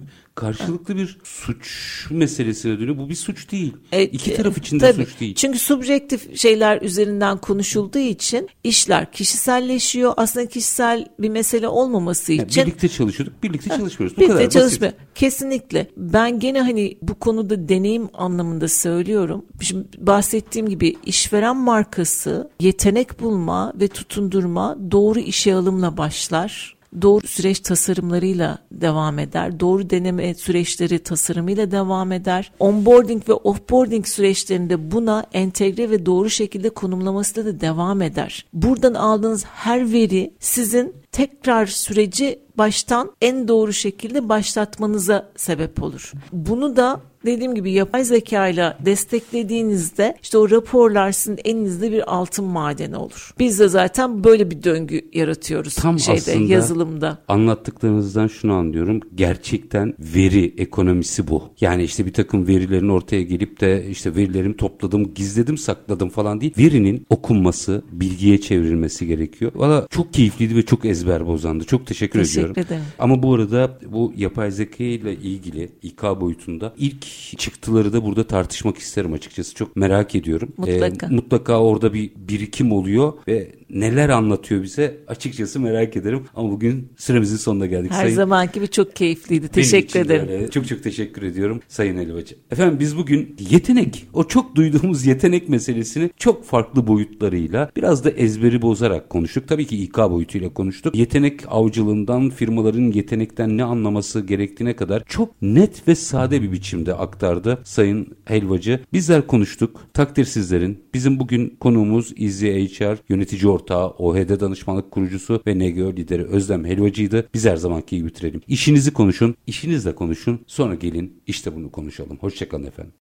karşılıklı 0.41 0.97
bir 0.97 1.19
suç 1.25 1.67
meselesine 2.11 2.79
dönüyor. 2.79 2.99
Bu 2.99 3.09
bir 3.09 3.15
suç 3.15 3.51
değil. 3.53 3.77
Evet, 3.93 4.11
İki 4.15 4.35
taraf 4.35 4.59
için 4.59 4.81
de 4.81 4.93
tabii. 4.93 5.05
suç 5.07 5.21
değil. 5.21 5.35
Çünkü 5.35 5.59
subjektif 5.59 6.37
şeyler 6.39 6.83
üzerinden 6.83 7.39
konuşulduğu 7.39 7.99
için 7.99 8.49
işler 8.65 9.13
kişiselleşiyor. 9.13 10.15
Aslında 10.17 10.49
kişisel 10.49 11.07
bir 11.19 11.29
mesele 11.29 11.69
olmaması 11.69 12.33
Yani 12.33 12.47
için 12.49 12.67
birlikte 12.67 12.89
çalışıyorduk, 12.89 13.43
birlikte 13.43 13.69
çalışmıyoruz. 13.77 14.17
Bu 14.17 14.21
Birlikte 14.21 14.37
kadar 14.39 14.51
çalışmıyor. 14.51 14.93
basit. 14.93 15.07
Kesinlikle. 15.15 15.87
Ben 15.97 16.39
gene 16.41 16.61
hani 16.61 16.99
bu 17.03 17.15
konuda 17.15 17.69
deneyim 17.69 18.09
anlamında 18.15 18.69
söylüyorum. 18.69 19.45
Şimdi 19.61 19.87
bahsettiğim 19.99 20.69
gibi 20.69 20.97
işveren 21.07 21.57
markası 21.57 22.51
yetenek 22.61 23.21
bulma 23.21 23.73
ve 23.81 23.89
tutundurma 23.89 24.79
doğru 24.91 25.19
işe 25.19 25.55
alımla 25.55 25.97
başlar 25.97 26.80
doğru 27.03 27.27
süreç 27.27 27.61
tasarımlarıyla 27.61 28.59
devam 28.73 29.19
eder. 29.19 29.61
Doğru 29.61 29.91
deneme 29.91 30.35
süreçleri 30.35 30.99
tasarımıyla 30.99 31.71
devam 31.71 32.13
eder. 32.13 32.53
Onboarding 32.59 33.29
ve 33.29 33.33
offboarding 33.33 34.07
süreçlerinde 34.07 34.91
buna 34.91 35.27
entegre 35.33 35.91
ve 35.91 36.07
doğru 36.07 36.31
şekilde 36.31 36.71
konumlaması 36.71 37.47
da 37.47 37.61
devam 37.61 38.03
eder. 38.03 38.47
Buradan 38.53 38.95
aldığınız 38.95 39.45
her 39.45 39.93
veri 39.93 40.35
sizin 40.41 40.95
tekrar 41.13 41.67
süreci 41.67 42.39
baştan 42.59 43.13
en 43.21 43.49
doğru 43.49 43.73
şekilde 43.73 44.29
başlatmanıza 44.29 45.31
sebep 45.37 45.83
olur. 45.83 46.13
Bunu 46.33 46.77
da 46.77 47.01
dediğim 47.27 47.55
gibi 47.55 47.73
yapay 47.73 48.05
zeka 48.05 48.49
ile 48.49 48.77
desteklediğinizde 48.85 50.17
işte 50.23 50.39
o 50.39 50.51
raporlar 50.51 51.13
sizin 51.13 51.39
elinizde 51.45 51.93
bir 51.93 52.15
altın 52.15 52.45
madeni 52.45 52.97
olur. 52.97 53.35
Biz 53.39 53.59
de 53.59 53.69
zaten 53.69 54.25
böyle 54.25 54.51
bir 54.51 54.63
döngü 54.63 55.01
yaratıyoruz 55.13 55.75
Tam 55.75 55.99
şeyde 55.99 56.19
aslında 56.19 56.53
yazılımda. 56.53 57.19
Anlattıklarınızdan 57.29 58.27
şunu 58.27 58.53
anlıyorum. 58.53 59.01
Gerçekten 59.15 59.95
veri 59.99 60.55
ekonomisi 60.59 61.29
bu. 61.29 61.43
Yani 61.61 61.83
işte 61.83 62.07
bir 62.07 62.13
takım 62.13 62.47
verilerin 62.47 62.89
ortaya 62.89 63.23
gelip 63.23 63.61
de 63.61 63.87
işte 63.91 64.17
verilerimi 64.17 64.57
topladım, 64.57 65.15
gizledim, 65.15 65.59
sakladım 65.59 66.09
falan 66.09 66.41
değil. 66.41 66.55
Verinin 66.59 67.07
okunması, 67.11 67.83
bilgiye 67.93 68.41
çevrilmesi 68.41 69.07
gerekiyor. 69.07 69.53
Valla 69.55 69.87
çok 69.91 70.13
keyifliydi 70.13 70.57
ve 70.57 70.63
çok 70.63 70.85
ezber 70.85 71.27
bozandı. 71.27 71.65
Çok 71.65 71.87
teşekkür, 71.87 72.19
Teşekkür 72.19 72.41
ediyorum. 72.41 72.63
ederim. 72.67 72.83
Ama 72.99 73.23
bu 73.23 73.35
arada 73.35 73.79
bu 73.93 74.13
yapay 74.17 74.51
zeka 74.51 74.85
ile 74.85 75.15
ilgili 75.15 75.69
İK 75.83 76.03
boyutunda 76.03 76.73
ilk 76.79 77.10
çıktıları 77.37 77.93
da 77.93 78.05
burada 78.05 78.27
tartışmak 78.27 78.79
isterim 78.79 79.13
açıkçası. 79.13 79.55
Çok 79.55 79.77
merak 79.77 80.15
ediyorum. 80.15 80.53
Mutlaka. 80.57 81.07
Ee, 81.07 81.11
mutlaka 81.11 81.61
orada 81.61 81.95
bir 81.95 82.11
birikim 82.17 82.73
oluyor 82.73 83.13
ve 83.29 83.53
neler 83.75 84.09
anlatıyor 84.09 84.63
bize 84.63 84.97
açıkçası 85.09 85.61
merak 85.61 85.97
ederim. 85.97 86.25
Ama 86.35 86.51
bugün 86.51 86.89
süremizin 86.97 87.37
sonuna 87.37 87.67
geldik. 87.67 87.93
Her 87.93 88.03
Sayın- 88.03 88.15
zamanki 88.17 88.53
gibi 88.55 88.69
çok 88.69 88.97
keyifliydi. 88.97 89.49
Teşekkür 89.49 90.01
ederim. 90.01 90.29
öyle. 90.31 90.51
Çok 90.51 90.69
çok 90.69 90.83
teşekkür 90.83 91.23
ediyorum 91.23 91.61
Sayın 91.69 91.97
Elbacı. 91.97 92.35
Efendim 92.51 92.77
biz 92.81 92.97
bugün 92.97 93.37
yetenek, 93.51 94.07
o 94.13 94.25
çok 94.29 94.55
duyduğumuz 94.57 95.07
yetenek 95.07 95.49
meselesini 95.49 96.11
çok 96.17 96.45
farklı 96.45 96.87
boyutlarıyla 96.87 97.71
biraz 97.77 98.05
da 98.05 98.11
ezberi 98.11 98.63
bozarak 98.63 99.11
konuştuk. 99.11 99.49
Tabii 99.49 99.67
ki 99.67 99.77
İK 99.83 99.97
boyutuyla 99.99 100.49
konuştuk. 100.55 100.95
Yetenek 100.95 101.41
avcılığından 101.49 102.31
firmaların 102.31 102.93
yetenekten 102.93 103.57
ne 103.57 103.65
anlaması 103.65 104.21
gerektiğine 104.21 104.77
kadar 104.77 105.03
çok 105.07 105.43
net 105.43 105.89
ve 105.89 105.95
sade 105.95 106.43
bir 106.43 106.53
biçimde 106.53 106.95
aktardı 106.95 107.59
Sayın 107.65 108.07
Helvacı. 108.25 108.81
Bizler 108.93 109.27
konuştuk. 109.27 109.87
Takdir 109.95 110.25
sizlerin. 110.25 110.79
Bizim 110.95 111.21
bugün 111.21 111.57
konuğumuz 111.61 112.13
Easy 112.19 112.47
HR 112.47 112.97
yönetici 113.09 113.49
ortağı, 113.61 113.89
OHD 113.89 114.41
danışmanlık 114.41 114.91
kurucusu 114.91 115.43
ve 115.47 115.59
NGO 115.59 115.93
lideri 115.93 116.25
Özlem 116.25 116.65
Helvacı'ydı. 116.65 117.29
Biz 117.35 117.47
her 117.47 117.57
zamanki 117.57 117.97
gibi 117.97 118.09
bitirelim. 118.09 118.41
İşinizi 118.49 118.93
konuşun, 118.93 119.35
işinizle 119.47 119.95
konuşun. 119.95 120.41
Sonra 120.47 120.75
gelin 120.75 121.23
işte 121.27 121.57
bunu 121.57 121.71
konuşalım. 121.71 122.19
Hoşçakalın 122.21 122.65
efendim. 122.65 122.93